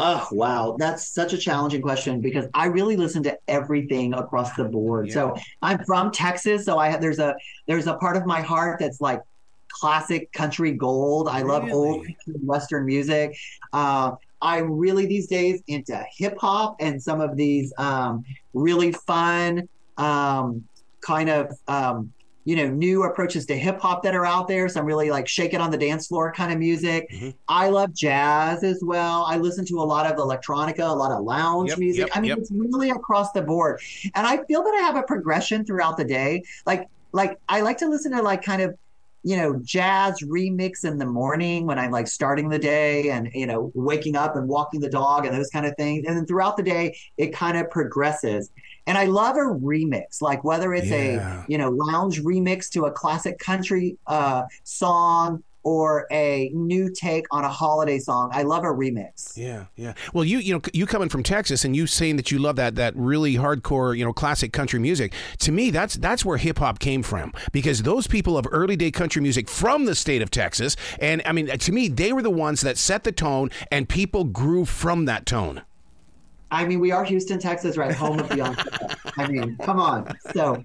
Oh 0.00 0.26
wow, 0.30 0.76
that's 0.78 1.08
such 1.08 1.32
a 1.32 1.38
challenging 1.38 1.82
question 1.82 2.20
because 2.20 2.46
I 2.54 2.66
really 2.66 2.96
listen 2.96 3.22
to 3.24 3.36
everything 3.48 4.14
across 4.14 4.54
the 4.54 4.64
board. 4.64 5.08
Yeah. 5.08 5.14
So 5.14 5.36
I'm 5.62 5.84
from 5.84 6.12
Texas, 6.12 6.64
so 6.64 6.78
I 6.78 6.88
have 6.88 7.00
there's 7.00 7.18
a 7.18 7.34
there's 7.66 7.86
a 7.88 7.94
part 7.94 8.16
of 8.16 8.24
my 8.24 8.40
heart 8.40 8.78
that's 8.78 9.00
like 9.00 9.20
classic 9.68 10.32
country 10.32 10.72
gold. 10.72 11.28
I 11.28 11.42
love 11.42 11.64
really? 11.64 11.74
old 11.74 12.06
Western 12.42 12.86
music. 12.86 13.36
Uh, 13.72 14.12
I'm 14.40 14.70
really 14.72 15.06
these 15.06 15.26
days 15.26 15.62
into 15.66 16.00
hip 16.16 16.38
hop 16.38 16.76
and 16.80 17.02
some 17.02 17.20
of 17.20 17.36
these 17.36 17.72
um, 17.78 18.24
really 18.54 18.92
fun 18.92 19.68
um, 19.96 20.64
kind 21.00 21.28
of 21.28 21.58
um, 21.66 22.12
you 22.48 22.56
know, 22.56 22.66
new 22.66 23.02
approaches 23.02 23.44
to 23.44 23.54
hip 23.54 23.78
hop 23.78 24.02
that 24.02 24.14
are 24.14 24.24
out 24.24 24.48
there. 24.48 24.70
Some 24.70 24.86
really 24.86 25.10
like 25.10 25.28
shake 25.28 25.52
it 25.52 25.60
on 25.60 25.70
the 25.70 25.76
dance 25.76 26.06
floor 26.06 26.32
kind 26.32 26.50
of 26.50 26.58
music. 26.58 27.06
Mm-hmm. 27.12 27.30
I 27.46 27.68
love 27.68 27.92
jazz 27.92 28.64
as 28.64 28.82
well. 28.82 29.26
I 29.28 29.36
listen 29.36 29.66
to 29.66 29.80
a 29.80 29.84
lot 29.84 30.10
of 30.10 30.16
electronica, 30.16 30.78
a 30.78 30.84
lot 30.94 31.12
of 31.12 31.24
lounge 31.24 31.68
yep, 31.68 31.78
music. 31.78 32.06
Yep, 32.06 32.16
I 32.16 32.20
mean, 32.22 32.30
yep. 32.30 32.38
it's 32.38 32.50
really 32.50 32.88
across 32.88 33.32
the 33.32 33.42
board. 33.42 33.82
And 34.14 34.26
I 34.26 34.42
feel 34.44 34.62
that 34.62 34.74
I 34.80 34.80
have 34.80 34.96
a 34.96 35.02
progression 35.02 35.62
throughout 35.66 35.98
the 35.98 36.06
day. 36.06 36.42
Like, 36.64 36.88
like 37.12 37.38
I 37.50 37.60
like 37.60 37.76
to 37.78 37.86
listen 37.86 38.12
to 38.12 38.22
like 38.22 38.42
kind 38.42 38.62
of 38.62 38.78
you 39.22 39.36
know, 39.36 39.60
jazz 39.62 40.22
remix 40.22 40.84
in 40.84 40.98
the 40.98 41.06
morning 41.06 41.66
when 41.66 41.78
I'm 41.78 41.90
like 41.90 42.06
starting 42.06 42.48
the 42.48 42.58
day 42.58 43.10
and, 43.10 43.28
you 43.34 43.46
know, 43.46 43.72
waking 43.74 44.16
up 44.16 44.36
and 44.36 44.48
walking 44.48 44.80
the 44.80 44.88
dog 44.88 45.26
and 45.26 45.34
those 45.34 45.50
kind 45.50 45.66
of 45.66 45.74
things. 45.76 46.04
And 46.06 46.16
then 46.16 46.26
throughout 46.26 46.56
the 46.56 46.62
day, 46.62 46.96
it 47.16 47.32
kind 47.32 47.56
of 47.56 47.70
progresses. 47.70 48.50
And 48.86 48.96
I 48.96 49.04
love 49.04 49.36
a 49.36 49.40
remix, 49.40 50.22
like 50.22 50.44
whether 50.44 50.72
it's 50.72 50.88
yeah. 50.88 51.42
a, 51.42 51.46
you 51.48 51.58
know, 51.58 51.70
lounge 51.70 52.22
remix 52.22 52.70
to 52.70 52.86
a 52.86 52.92
classic 52.92 53.38
country 53.38 53.98
uh, 54.06 54.44
song 54.64 55.42
or 55.68 56.06
a 56.10 56.50
new 56.54 56.90
take 56.90 57.26
on 57.30 57.44
a 57.44 57.48
holiday 57.48 57.98
song. 57.98 58.30
I 58.32 58.42
love 58.42 58.64
a 58.64 58.68
remix. 58.68 59.36
Yeah, 59.36 59.66
yeah. 59.76 59.92
Well, 60.14 60.24
you 60.24 60.38
you 60.38 60.54
know 60.54 60.62
you 60.72 60.86
coming 60.86 61.10
from 61.10 61.22
Texas 61.22 61.62
and 61.62 61.76
you 61.76 61.86
saying 61.86 62.16
that 62.16 62.30
you 62.30 62.38
love 62.38 62.56
that 62.56 62.74
that 62.76 62.96
really 62.96 63.34
hardcore 63.34 63.94
you 63.94 64.02
know 64.02 64.14
classic 64.14 64.54
country 64.54 64.78
music. 64.78 65.12
To 65.40 65.52
me, 65.52 65.68
that's 65.68 65.96
that's 65.96 66.24
where 66.24 66.38
hip 66.38 66.58
hop 66.58 66.78
came 66.78 67.02
from 67.02 67.34
because 67.52 67.82
those 67.82 68.06
people 68.06 68.38
of 68.38 68.46
early 68.50 68.76
day 68.76 68.90
country 68.90 69.20
music 69.20 69.46
from 69.46 69.84
the 69.84 69.94
state 69.94 70.22
of 70.22 70.30
Texas, 70.30 70.74
and 71.00 71.20
I 71.26 71.32
mean 71.32 71.50
uh, 71.50 71.58
to 71.58 71.70
me 71.70 71.88
they 71.88 72.14
were 72.14 72.22
the 72.22 72.30
ones 72.30 72.62
that 72.62 72.78
set 72.78 73.04
the 73.04 73.12
tone 73.12 73.50
and 73.70 73.86
people 73.86 74.24
grew 74.24 74.64
from 74.64 75.04
that 75.04 75.26
tone. 75.26 75.60
I 76.50 76.64
mean, 76.64 76.80
we 76.80 76.92
are 76.92 77.04
Houston, 77.04 77.38
Texas, 77.38 77.76
right? 77.76 77.94
Home 77.94 78.20
of 78.20 78.28
Beyonce. 78.30 78.96
I 79.18 79.28
mean, 79.28 79.58
come 79.58 79.78
on. 79.78 80.16
So 80.32 80.64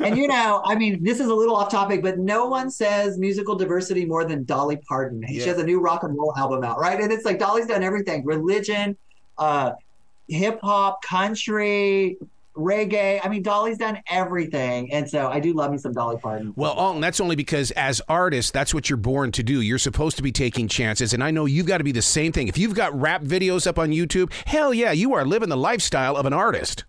and 0.00 0.16
you 0.16 0.26
know, 0.26 0.62
I 0.64 0.74
mean, 0.74 1.02
this 1.02 1.20
is 1.20 1.28
a 1.28 1.34
little 1.34 1.56
off 1.56 1.70
topic, 1.70 2.02
but 2.02 2.18
no 2.18 2.46
one 2.46 2.70
says 2.70 3.18
musical 3.18 3.54
diversity 3.54 4.04
more 4.04 4.24
than 4.24 4.44
Dolly 4.44 4.76
Parton. 4.88 5.22
Yeah. 5.22 5.42
She 5.42 5.48
has 5.48 5.58
a 5.58 5.64
new 5.64 5.80
rock 5.80 6.02
and 6.02 6.16
roll 6.16 6.34
album 6.36 6.64
out, 6.64 6.78
right? 6.78 7.00
And 7.00 7.12
it's 7.12 7.24
like 7.24 7.38
Dolly's 7.38 7.66
done 7.66 7.82
everything 7.82 8.24
religion, 8.24 8.96
uh, 9.38 9.72
hip 10.28 10.60
hop, 10.62 11.02
country, 11.02 12.18
reggae. 12.56 13.20
I 13.22 13.28
mean, 13.28 13.42
Dolly's 13.42 13.78
done 13.78 14.00
everything. 14.08 14.92
And 14.92 15.08
so 15.08 15.28
I 15.28 15.40
do 15.40 15.52
love 15.52 15.70
me 15.70 15.78
some 15.78 15.92
Dolly 15.92 16.16
Parton. 16.18 16.52
Well, 16.56 16.72
Alton, 16.72 17.00
that's 17.00 17.20
only 17.20 17.36
because 17.36 17.70
as 17.72 18.00
artists, 18.08 18.50
that's 18.50 18.74
what 18.74 18.90
you're 18.90 18.96
born 18.96 19.32
to 19.32 19.42
do. 19.42 19.60
You're 19.60 19.78
supposed 19.78 20.16
to 20.18 20.22
be 20.22 20.32
taking 20.32 20.68
chances. 20.68 21.14
And 21.14 21.22
I 21.22 21.30
know 21.30 21.46
you've 21.46 21.66
got 21.66 21.78
to 21.78 21.84
be 21.84 21.92
the 21.92 22.02
same 22.02 22.32
thing. 22.32 22.48
If 22.48 22.58
you've 22.58 22.74
got 22.74 22.98
rap 22.98 23.22
videos 23.22 23.66
up 23.66 23.78
on 23.78 23.90
YouTube, 23.90 24.32
hell 24.46 24.74
yeah, 24.74 24.92
you 24.92 25.14
are 25.14 25.24
living 25.24 25.48
the 25.48 25.56
lifestyle 25.56 26.16
of 26.16 26.26
an 26.26 26.32
artist. 26.32 26.84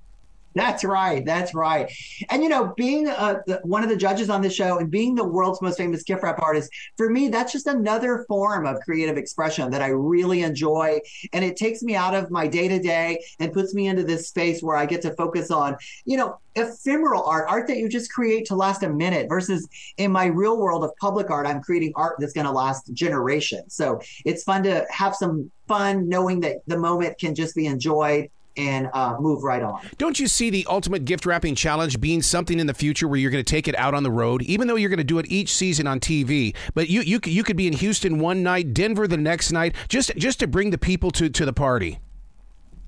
That's 0.53 0.84
right. 0.84 1.25
That's 1.25 1.53
right. 1.53 1.91
And 2.29 2.43
you 2.43 2.50
know, 2.50 2.74
being 2.75 3.08
uh, 3.08 3.39
the, 3.48 3.62
one 3.63 3.84
of 3.84 3.89
the 3.89 3.96
judges 3.96 4.29
on 4.29 4.41
the 4.41 4.50
show 4.50 4.79
and 4.79 4.91
being 4.91 5.15
the 5.15 5.24
world's 5.24 5.62
most 5.62 5.77
famous 5.77 6.03
gift 6.03 6.24
wrap 6.24 6.41
artist, 6.41 6.70
for 6.98 7.10
me, 7.10 7.29
that's 7.29 7.51
just 7.51 7.67
another 7.67 8.25
form 8.27 8.65
of 8.65 8.79
creative 8.81 9.17
expression 9.17 9.72
that 9.72 9.81
I 9.81 9.88
really 9.88 10.41
enjoy. 10.41 11.00
And 11.34 11.46
it 11.46 11.55
takes 11.55 11.84
me 11.84 11.96
out 11.96 12.13
of 12.13 12.31
my 12.31 12.48
day 12.48 12.67
to 12.67 12.79
day 12.79 13.24
and 13.39 13.53
puts 13.53 13.74
me 13.74 13.88
into 13.88 14.03
this 14.03 14.27
space 14.27 14.62
where 14.62 14.75
I 14.75 14.86
get 14.86 15.01
to 15.03 15.13
focus 15.15 15.51
on, 15.51 15.77
you 16.05 16.17
know, 16.17 16.38
ephemeral 16.55 17.24
art, 17.24 17.46
art 17.48 17.67
that 17.67 17.77
you 17.77 17.88
just 17.88 18.12
create 18.12 18.46
to 18.48 18.55
last 18.55 18.84
a 18.84 18.89
minute 18.89 19.29
versus 19.29 19.70
in 19.98 20.12
my 20.12 20.25
real 20.25 20.60
world 20.60 20.84
of 20.84 20.91
public 20.98 21.29
art, 21.29 21.48
I'm 21.48 21.62
creating 21.62 21.93
art 21.96 22.17
that's 22.20 22.34
going 22.34 22.46
to 22.46 22.51
last 22.51 22.91
generations. 22.93 23.74
So 23.74 24.01
it's 24.25 24.43
fun 24.43 24.63
to 24.63 24.86
have 24.89 25.15
some 25.15 25.50
fun 25.67 26.10
knowing 26.10 26.41
that 26.41 26.58
the 26.67 26.77
moment 26.77 27.17
can 27.17 27.36
just 27.36 27.55
be 27.55 27.67
enjoyed 27.67 28.29
and 28.58 28.89
uh, 28.93 29.15
move 29.20 29.43
right 29.43 29.62
on. 29.62 29.81
Don't 29.98 30.20
you 30.20 30.27
see 30.27 30.50
the 30.50 30.65
ultimate 30.70 31.05
gift 31.05 31.25
wrapping 31.25 31.55
challenge 31.55 32.00
being 32.00 32.22
something 32.22 32.60
in 32.60 32.67
the 32.67 32.74
future 32.74 33.08
where 33.08 33.20
you're 33.20 33.31
going 33.31 33.43
to 33.43 33.50
take 33.50 33.67
it 33.67 33.75
out 33.77 33.93
on 33.93 34.03
the 34.03 34.12
road, 34.12 34.41
even 34.43 34.67
though 34.67 34.75
you're 34.75 34.89
going 34.89 34.98
to 34.98 35.03
do 35.03 35.20
it 35.20 35.25
each 35.29 35.53
season 35.53 35.88
on 35.88 36.00
TV? 36.00 36.55
But 36.74 36.89
you 36.89 37.01
you 37.01 37.20
you 37.25 37.43
could 37.43 37.58
be 37.58 37.67
in 37.67 37.74
Houston 37.74 38.20
one 38.20 38.43
night, 38.43 38.74
Denver 38.74 39.08
the 39.08 39.17
next 39.17 39.51
night, 39.51 39.75
just 39.89 40.15
just 40.17 40.39
to 40.39 40.48
bring 40.48 40.70
the 40.72 40.77
people 40.77 41.12
to 41.12 41.29
to 41.29 41.46
the 41.46 41.53
party. 41.53 42.00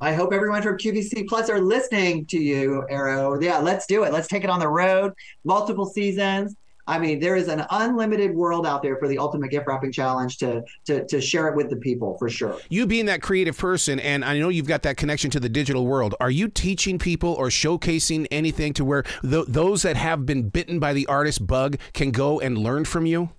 I 0.02 0.14
hope 0.14 0.34
everyone 0.34 0.62
from 0.62 0.78
QVC 0.78 1.30
Plus 1.30 1.50
are 1.50 1.62
listening 1.62 2.26
to 2.26 2.38
you, 2.38 2.86
Arroe. 2.90 3.40
Yeah, 3.40 3.60
let's 3.60 3.86
do 3.86 4.04
it. 4.04 4.12
Let's 4.12 4.28
take 4.28 4.44
it 4.44 4.50
on 4.50 4.60
the 4.60 4.68
road, 4.68 5.14
multiple 5.46 5.86
seasons. 5.86 6.56
I 6.86 7.00
mean, 7.00 7.20
there 7.20 7.36
is 7.36 7.48
an 7.48 7.66
unlimited 7.70 8.36
world 8.36 8.68
out 8.68 8.82
there 8.82 8.98
for 8.98 9.08
the 9.08 9.18
Ultimate 9.18 9.52
Gift 9.52 9.68
Wrapping 9.68 9.92
Challenge 9.92 10.38
to, 10.38 10.64
to 10.86 11.06
to 11.06 11.22
share 11.22 11.48
it 11.48 11.56
with 11.56 11.70
the 11.70 11.78
people 11.78 12.18
for 12.18 12.30
sure. 12.30 12.60
You 12.70 12.86
being 12.86 13.06
that 13.06 13.22
creative 13.22 13.58
person, 13.58 14.00
and 14.00 14.26
I 14.26 14.38
know 14.40 14.50
you've 14.50 14.68
got 14.68 14.84
that 14.84 14.98
connection 14.98 15.32
to 15.32 15.40
the 15.40 15.50
digital 15.50 15.86
world. 15.86 16.16
Are 16.20 16.32
you 16.32 16.50
teaching 16.50 17.00
people 17.00 17.34
or 17.34 17.48
showcasing 17.48 18.28
anything 18.32 18.74
to 18.74 18.86
where 18.86 19.04
th- 19.22 19.46
those 19.48 19.84
that 19.84 19.96
have 19.96 20.26
been 20.26 20.50
bitten 20.50 20.80
by 20.80 20.94
the 20.94 21.08
artist 21.08 21.48
bug 21.48 21.78
can 21.94 22.12
go 22.12 22.40
and 22.40 22.58
learn 22.58 22.86
from 22.86 23.06
you? 23.06 23.30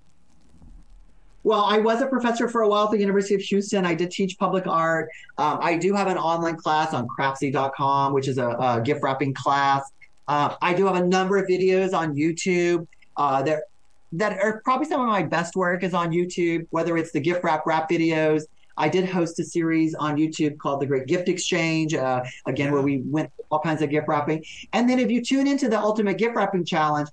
Well, 1.43 1.67
I 1.67 1.77
was 1.79 2.01
a 2.01 2.07
professor 2.07 2.49
for 2.49 2.63
a 2.63 2.69
while 2.69 2.87
at 2.87 2.93
the 2.93 2.99
University 2.99 3.35
of 3.35 3.43
Houston. 3.43 3.85
I 3.85 3.95
did 3.95 4.11
teach 4.11 4.39
public 4.39 4.67
art. 4.67 5.11
Um, 5.37 5.59
I 5.61 5.77
do 5.77 5.93
have 5.93 6.09
an 6.09 6.17
online 6.17 6.57
class 6.57 6.95
on 6.95 7.07
craftsy.com, 7.07 8.15
which 8.15 8.29
is 8.29 8.39
a, 8.39 8.49
a 8.49 8.81
gift 8.83 9.03
wrapping 9.03 9.35
class. 9.35 9.83
Uh, 10.27 10.55
I 10.63 10.73
do 10.73 10.87
have 10.87 10.97
a 10.97 11.07
number 11.07 11.37
of 11.37 11.47
videos 11.47 11.93
on 11.93 12.17
YouTube. 12.17 12.87
Uh, 13.17 13.43
that 13.43 13.65
that 14.13 14.39
are 14.39 14.61
probably 14.65 14.87
some 14.87 15.01
of 15.01 15.09
my 15.09 15.23
best 15.23 15.57
work 15.57 15.83
is 15.83 15.93
on 15.93 16.11
YouTube, 16.11 16.67
whether 16.71 16.97
it's 16.97 17.11
the 17.11 17.21
gift 17.21 17.43
wrap 17.43 17.67
wrap 17.67 17.89
videos. 17.89 18.45
I 18.77 18.89
did 18.89 19.09
host 19.09 19.39
a 19.39 19.45
series 19.45 19.95
on 19.95 20.17
YouTube 20.17 20.59
called 20.59 20.81
The 20.81 20.87
Great 20.87 21.07
Gift 21.07 21.29
Exchange, 21.29 21.95
uh, 21.95 22.25
again, 22.47 22.73
where 22.73 22.83
we 22.83 22.99
went 23.03 23.31
all 23.51 23.61
kinds 23.61 23.83
of 23.83 23.91
gift 23.91 24.09
wrapping. 24.09 24.45
And 24.73 24.89
then 24.89 24.99
if 24.99 25.11
you 25.11 25.23
tune 25.23 25.47
into 25.47 25.69
the 25.69 25.79
Ultimate 25.79 26.19
Gift 26.19 26.35
Wrapping 26.35 26.65
Challenge, 26.65 27.09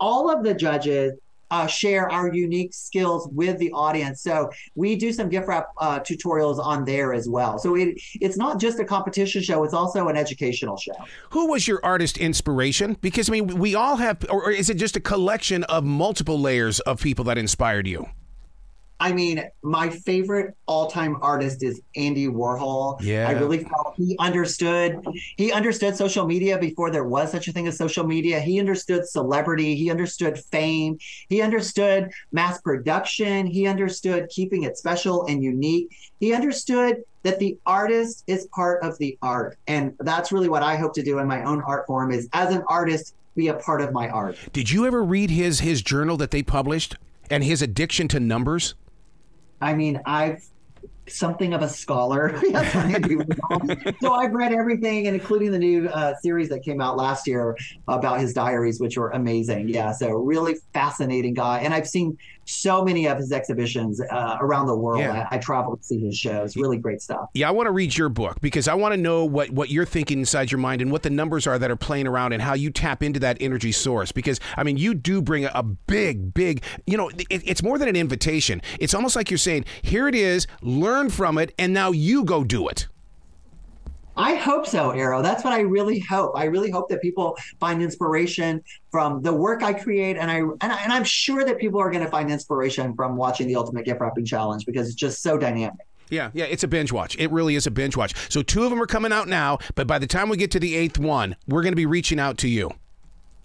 all 0.00 0.30
of 0.30 0.44
the 0.44 0.52
judges 0.52 1.14
uh, 1.50 1.66
share 1.66 2.10
our 2.10 2.32
unique 2.32 2.74
skills 2.74 3.28
with 3.32 3.58
the 3.58 3.70
audience. 3.72 4.22
So 4.22 4.50
we 4.74 4.96
do 4.96 5.12
some 5.12 5.28
gift 5.28 5.48
wrap 5.48 5.68
uh, 5.78 6.00
tutorials 6.00 6.58
on 6.58 6.84
there 6.84 7.12
as 7.14 7.28
well. 7.28 7.58
So 7.58 7.74
it, 7.76 8.00
it's 8.20 8.36
not 8.36 8.60
just 8.60 8.78
a 8.78 8.84
competition 8.84 9.42
show; 9.42 9.64
it's 9.64 9.74
also 9.74 10.08
an 10.08 10.16
educational 10.16 10.76
show. 10.76 10.92
Who 11.30 11.50
was 11.50 11.66
your 11.66 11.80
artist 11.82 12.18
inspiration? 12.18 12.96
Because 13.00 13.28
I 13.28 13.32
mean, 13.32 13.46
we 13.58 13.74
all 13.74 13.96
have, 13.96 14.24
or 14.30 14.50
is 14.50 14.70
it 14.70 14.76
just 14.76 14.96
a 14.96 15.00
collection 15.00 15.64
of 15.64 15.84
multiple 15.84 16.40
layers 16.40 16.80
of 16.80 17.00
people 17.00 17.24
that 17.26 17.38
inspired 17.38 17.86
you? 17.86 18.08
I 19.00 19.12
mean, 19.12 19.48
my 19.62 19.90
favorite 19.90 20.56
all-time 20.66 21.18
artist 21.22 21.62
is 21.62 21.80
Andy 21.94 22.26
Warhol. 22.26 23.00
Yeah. 23.00 23.28
I 23.28 23.32
really 23.32 23.64
felt 23.64 23.94
he 23.96 24.16
understood 24.18 25.04
he 25.36 25.52
understood 25.52 25.96
social 25.96 26.26
media 26.26 26.58
before 26.58 26.90
there 26.90 27.04
was 27.04 27.30
such 27.30 27.46
a 27.46 27.52
thing 27.52 27.68
as 27.68 27.76
social 27.76 28.04
media. 28.04 28.40
He 28.40 28.58
understood 28.58 29.06
celebrity, 29.06 29.76
he 29.76 29.90
understood 29.90 30.38
fame, 30.38 30.98
he 31.28 31.40
understood 31.40 32.10
mass 32.32 32.60
production, 32.60 33.46
he 33.46 33.66
understood 33.68 34.28
keeping 34.30 34.64
it 34.64 34.76
special 34.76 35.26
and 35.26 35.42
unique. 35.42 35.96
He 36.18 36.34
understood 36.34 37.04
that 37.22 37.38
the 37.38 37.56
artist 37.66 38.24
is 38.26 38.48
part 38.54 38.82
of 38.82 38.98
the 38.98 39.16
art. 39.22 39.58
And 39.68 39.94
that's 40.00 40.32
really 40.32 40.48
what 40.48 40.62
I 40.62 40.76
hope 40.76 40.94
to 40.94 41.02
do 41.02 41.18
in 41.18 41.28
my 41.28 41.44
own 41.44 41.62
art 41.62 41.86
form 41.86 42.10
is 42.10 42.28
as 42.32 42.52
an 42.54 42.64
artist 42.68 43.14
be 43.36 43.48
a 43.48 43.54
part 43.54 43.80
of 43.80 43.92
my 43.92 44.08
art. 44.08 44.36
Did 44.52 44.70
you 44.72 44.84
ever 44.86 45.04
read 45.04 45.30
his 45.30 45.60
his 45.60 45.82
journal 45.82 46.16
that 46.16 46.32
they 46.32 46.42
published 46.42 46.96
and 47.30 47.44
his 47.44 47.62
addiction 47.62 48.08
to 48.08 48.18
numbers? 48.18 48.74
I 49.60 49.74
mean, 49.74 50.00
I've 50.06 50.42
something 51.10 51.54
of 51.54 51.62
a 51.62 51.68
scholar. 51.68 52.38
so 54.00 54.12
I've 54.12 54.32
read 54.32 54.52
everything, 54.52 55.06
and 55.06 55.14
including 55.14 55.52
the 55.52 55.58
new 55.58 55.88
uh, 55.88 56.14
series 56.20 56.48
that 56.50 56.62
came 56.62 56.80
out 56.80 56.96
last 56.96 57.26
year 57.26 57.56
about 57.86 58.20
his 58.20 58.32
diaries, 58.32 58.80
which 58.80 58.96
were 58.96 59.10
amazing. 59.10 59.68
Yeah, 59.68 59.92
so 59.92 60.10
really 60.10 60.56
fascinating 60.72 61.34
guy, 61.34 61.60
and 61.60 61.74
I've 61.74 61.88
seen 61.88 62.16
so 62.48 62.82
many 62.82 63.06
of 63.06 63.18
his 63.18 63.30
exhibitions 63.30 64.00
uh, 64.00 64.38
around 64.40 64.66
the 64.66 64.76
world. 64.76 65.00
Yeah. 65.00 65.28
I, 65.30 65.36
I 65.36 65.38
travel 65.38 65.76
to 65.76 65.82
see 65.82 66.00
his 66.00 66.16
shows. 66.16 66.56
Really 66.56 66.78
great 66.78 67.02
stuff. 67.02 67.28
Yeah, 67.34 67.48
I 67.48 67.50
want 67.50 67.66
to 67.66 67.72
read 67.72 67.96
your 67.96 68.08
book 68.08 68.40
because 68.40 68.68
I 68.68 68.74
want 68.74 68.94
to 68.94 68.96
know 69.00 69.24
what, 69.24 69.50
what 69.50 69.70
you're 69.70 69.84
thinking 69.84 70.18
inside 70.18 70.50
your 70.50 70.58
mind 70.58 70.80
and 70.80 70.90
what 70.90 71.02
the 71.02 71.10
numbers 71.10 71.46
are 71.46 71.58
that 71.58 71.70
are 71.70 71.76
playing 71.76 72.06
around 72.06 72.32
and 72.32 72.42
how 72.42 72.54
you 72.54 72.70
tap 72.70 73.02
into 73.02 73.20
that 73.20 73.36
energy 73.40 73.72
source. 73.72 74.12
Because, 74.12 74.40
I 74.56 74.62
mean, 74.62 74.78
you 74.78 74.94
do 74.94 75.20
bring 75.20 75.44
a, 75.44 75.50
a 75.54 75.62
big, 75.62 76.32
big, 76.32 76.62
you 76.86 76.96
know, 76.96 77.10
it, 77.10 77.26
it's 77.28 77.62
more 77.62 77.78
than 77.78 77.88
an 77.88 77.96
invitation. 77.96 78.62
It's 78.80 78.94
almost 78.94 79.14
like 79.14 79.30
you're 79.30 79.38
saying, 79.38 79.66
here 79.82 80.08
it 80.08 80.14
is, 80.14 80.46
learn 80.62 81.10
from 81.10 81.38
it, 81.38 81.54
and 81.58 81.74
now 81.74 81.90
you 81.90 82.24
go 82.24 82.44
do 82.44 82.66
it. 82.68 82.88
I 84.18 84.34
hope 84.34 84.66
so, 84.66 84.90
Arroe. 84.90 85.22
That's 85.22 85.44
what 85.44 85.52
I 85.52 85.60
really 85.60 86.00
hope. 86.00 86.32
I 86.34 86.44
really 86.44 86.70
hope 86.70 86.88
that 86.88 87.00
people 87.00 87.38
find 87.60 87.80
inspiration 87.80 88.62
from 88.90 89.22
the 89.22 89.32
work 89.32 89.62
I 89.62 89.72
create, 89.72 90.16
and 90.16 90.28
I 90.28 90.38
and, 90.38 90.72
I, 90.72 90.82
and 90.82 90.92
I'm 90.92 91.04
sure 91.04 91.44
that 91.44 91.58
people 91.58 91.80
are 91.80 91.90
going 91.90 92.04
to 92.04 92.10
find 92.10 92.30
inspiration 92.30 92.94
from 92.96 93.16
watching 93.16 93.46
the 93.46 93.54
Ultimate 93.54 93.84
Gift 93.84 94.00
Wrapping 94.00 94.24
Challenge 94.24 94.66
because 94.66 94.88
it's 94.88 94.96
just 94.96 95.22
so 95.22 95.38
dynamic. 95.38 95.86
Yeah, 96.10 96.30
yeah, 96.34 96.46
it's 96.46 96.64
a 96.64 96.68
binge 96.68 96.90
watch. 96.90 97.16
It 97.18 97.30
really 97.30 97.54
is 97.54 97.66
a 97.66 97.70
binge 97.70 97.96
watch. 97.96 98.14
So 98.28 98.42
two 98.42 98.64
of 98.64 98.70
them 98.70 98.82
are 98.82 98.86
coming 98.86 99.12
out 99.12 99.28
now, 99.28 99.58
but 99.76 99.86
by 99.86 99.98
the 99.98 100.06
time 100.06 100.28
we 100.28 100.36
get 100.36 100.50
to 100.52 100.60
the 100.60 100.74
eighth 100.74 100.98
one, 100.98 101.36
we're 101.46 101.62
going 101.62 101.72
to 101.72 101.76
be 101.76 101.86
reaching 101.86 102.18
out 102.18 102.38
to 102.38 102.48
you. 102.48 102.72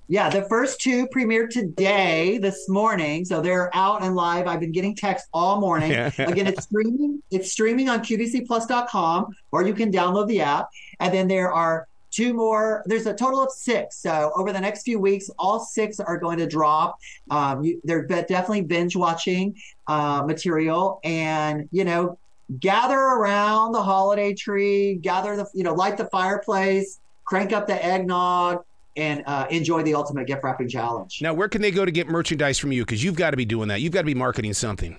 Yeah, 0.10 0.30
the 0.30 0.44
first 0.44 0.82
two 0.82 1.08
premiered 1.08 1.50
today, 1.50 2.38
this 2.38 2.68
morning. 2.68 3.24
So 3.24 3.40
they're 3.40 3.74
out 3.74 4.04
and 4.04 4.16
live. 4.16 4.48
I've 4.48 4.60
been 4.60 4.74
getting 4.74 4.96
texts 4.96 5.30
all 5.34 5.62
morning. 5.62 5.94
Again, 6.18 6.46
it's 6.48 6.64
streaming. 6.64 7.24
It's 7.32 7.52
streaming 7.52 7.88
on 7.88 8.00
QVCPlus.com, 8.02 9.34
or 9.52 9.66
you 9.66 9.74
can 9.74 9.92
download 9.92 10.28
the 10.28 10.42
app. 10.42 10.70
And 11.00 11.14
then 11.14 11.28
there 11.30 11.54
are 11.54 11.88
two 12.12 12.34
more. 12.34 12.84
There's 12.86 13.06
a 13.06 13.14
total 13.14 13.42
of 13.42 13.52
six. 13.52 13.98
So 13.98 14.34
over 14.36 14.52
the 14.52 14.60
next 14.60 14.84
few 14.84 15.00
weeks, 15.00 15.30
all 15.40 15.62
six 15.62 16.02
are 16.02 16.18
going 16.18 16.38
to 16.40 16.48
drop. 16.48 16.98
Um, 17.30 17.64
you, 17.64 17.82
they're 17.86 18.06
definitely 18.06 18.62
binge 18.62 18.98
watching 18.98 19.56
uh, 19.88 20.24
material, 20.26 21.00
and 21.06 21.70
you 21.72 21.86
know, 21.86 22.18
gather 22.60 23.00
around 23.00 23.72
the 23.72 23.82
holiday 23.82 24.34
tree, 24.34 24.96
gather 24.96 25.38
the, 25.38 25.46
you 25.54 25.64
know, 25.64 25.74
light 25.74 25.96
the 25.96 26.06
fireplace, 26.06 27.00
crank 27.26 27.54
up 27.54 27.68
the 27.68 27.84
eggnog 27.84 28.64
and 28.96 29.24
uh, 29.26 29.48
enjoy 29.50 29.84
the 29.84 29.96
ultimate 29.96 30.28
gift 30.28 30.44
wrapping 30.44 30.70
challenge. 30.70 31.20
Now, 31.22 31.34
where 31.34 31.50
can 31.50 31.62
they 31.62 31.72
go 31.72 31.86
to 31.86 31.92
get 31.92 32.08
merchandise 32.08 32.60
from 32.60 32.72
you? 32.72 32.84
Because 32.84 33.04
you've 33.04 33.16
got 33.16 33.32
to 33.32 33.38
be 33.38 33.46
doing 33.46 33.68
that. 33.70 33.82
You've 33.82 33.94
got 33.94 34.02
to 34.02 34.06
be 34.06 34.16
marketing 34.16 34.54
something. 34.54 34.98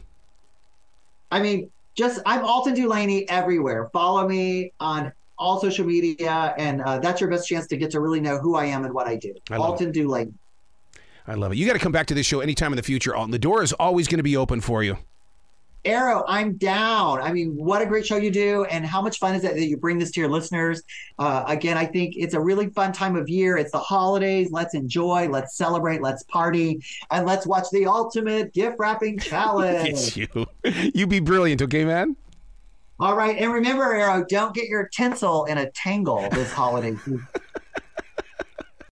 I 1.31 1.41
mean, 1.41 1.71
just 1.95 2.21
I'm 2.27 2.45
Alton 2.45 2.75
DuLaney 2.75 3.25
everywhere. 3.29 3.89
Follow 3.93 4.27
me 4.29 4.73
on 4.81 5.13
all 5.39 5.61
social 5.61 5.85
media, 5.85 6.55
and 6.59 6.81
uh, 6.83 6.99
that's 6.99 7.21
your 7.21 7.31
best 7.31 7.49
chance 7.49 7.67
to 7.69 7.77
get 7.77 7.91
to 7.93 8.01
really 8.01 8.21
know 8.21 8.39
who 8.39 8.57
I 8.57 8.67
am 8.67 8.85
and 8.85 8.95
what 8.95 9.07
I 9.07 9.17
do. 9.17 9.35
I 9.51 9.57
Alton 9.57 9.93
DuLaney. 9.93 10.33
I 11.27 11.35
love 11.35 11.53
it. 11.53 11.59
You 11.59 11.67
got 11.67 11.73
to 11.73 11.79
come 11.79 11.93
back 11.93 12.07
to 12.09 12.15
this 12.15 12.27
show 12.27 12.41
anytime 12.41 12.73
in 12.73 12.77
the 12.77 12.83
future, 12.83 13.15
Alton. 13.15 13.31
The 13.31 13.39
door 13.39 13.63
is 13.63 13.73
always 13.75 14.09
going 14.09 14.19
to 14.19 14.25
be 14.25 14.37
open 14.37 14.61
for 14.61 14.83
you. 14.83 14.99
Arroe, 15.85 16.25
I'm 16.27 16.57
down. 16.57 17.21
I 17.21 17.33
mean, 17.33 17.55
what 17.57 17.83
a 17.83 17.87
great 17.87 18.07
show 18.07 18.17
you 18.17 18.31
do, 18.31 18.65
and 18.65 18.87
how 18.87 19.03
much 19.03 19.19
fun 19.19 19.35
is 19.35 19.45
it 19.45 19.55
that 19.55 19.67
you 19.67 19.77
bring 19.77 19.99
this 19.99 20.11
to 20.13 20.21
your 20.21 20.31
listeners? 20.31 20.83
Uh, 21.19 21.45
again, 21.47 21.77
I 21.77 21.85
think 21.85 22.15
it's 22.17 22.35
a 22.35 22.41
really 22.41 22.69
fun 22.71 22.93
time 22.93 23.17
of 23.17 23.29
year. 23.29 23.57
It's 23.57 23.73
the 23.73 23.79
holidays. 23.79 24.51
Let's 24.51 24.75
enjoy, 24.75 25.29
let's 25.29 25.57
celebrate, 25.57 26.01
let's 26.03 26.23
party, 26.25 26.83
and 27.11 27.27
let's 27.27 27.47
watch 27.47 27.67
the 27.73 27.87
ultimate 27.87 28.53
gift 28.53 28.77
wrapping 28.79 29.19
challenge. 29.21 30.17
You. 30.17 30.47
You 30.95 31.07
be 31.07 31.21
brilliant, 31.21 31.61
okay, 31.63 31.85
man? 31.85 32.17
All 33.01 33.17
right, 33.17 33.37
and 33.37 33.53
remember, 33.53 33.93
Arroe, 33.95 34.25
don't 34.29 34.55
get 34.55 34.69
your 34.69 34.89
tinsel 34.89 35.45
in 35.45 35.59
a 35.59 35.71
tangle 35.71 36.29
this 36.31 36.53
holiday. 36.53 36.97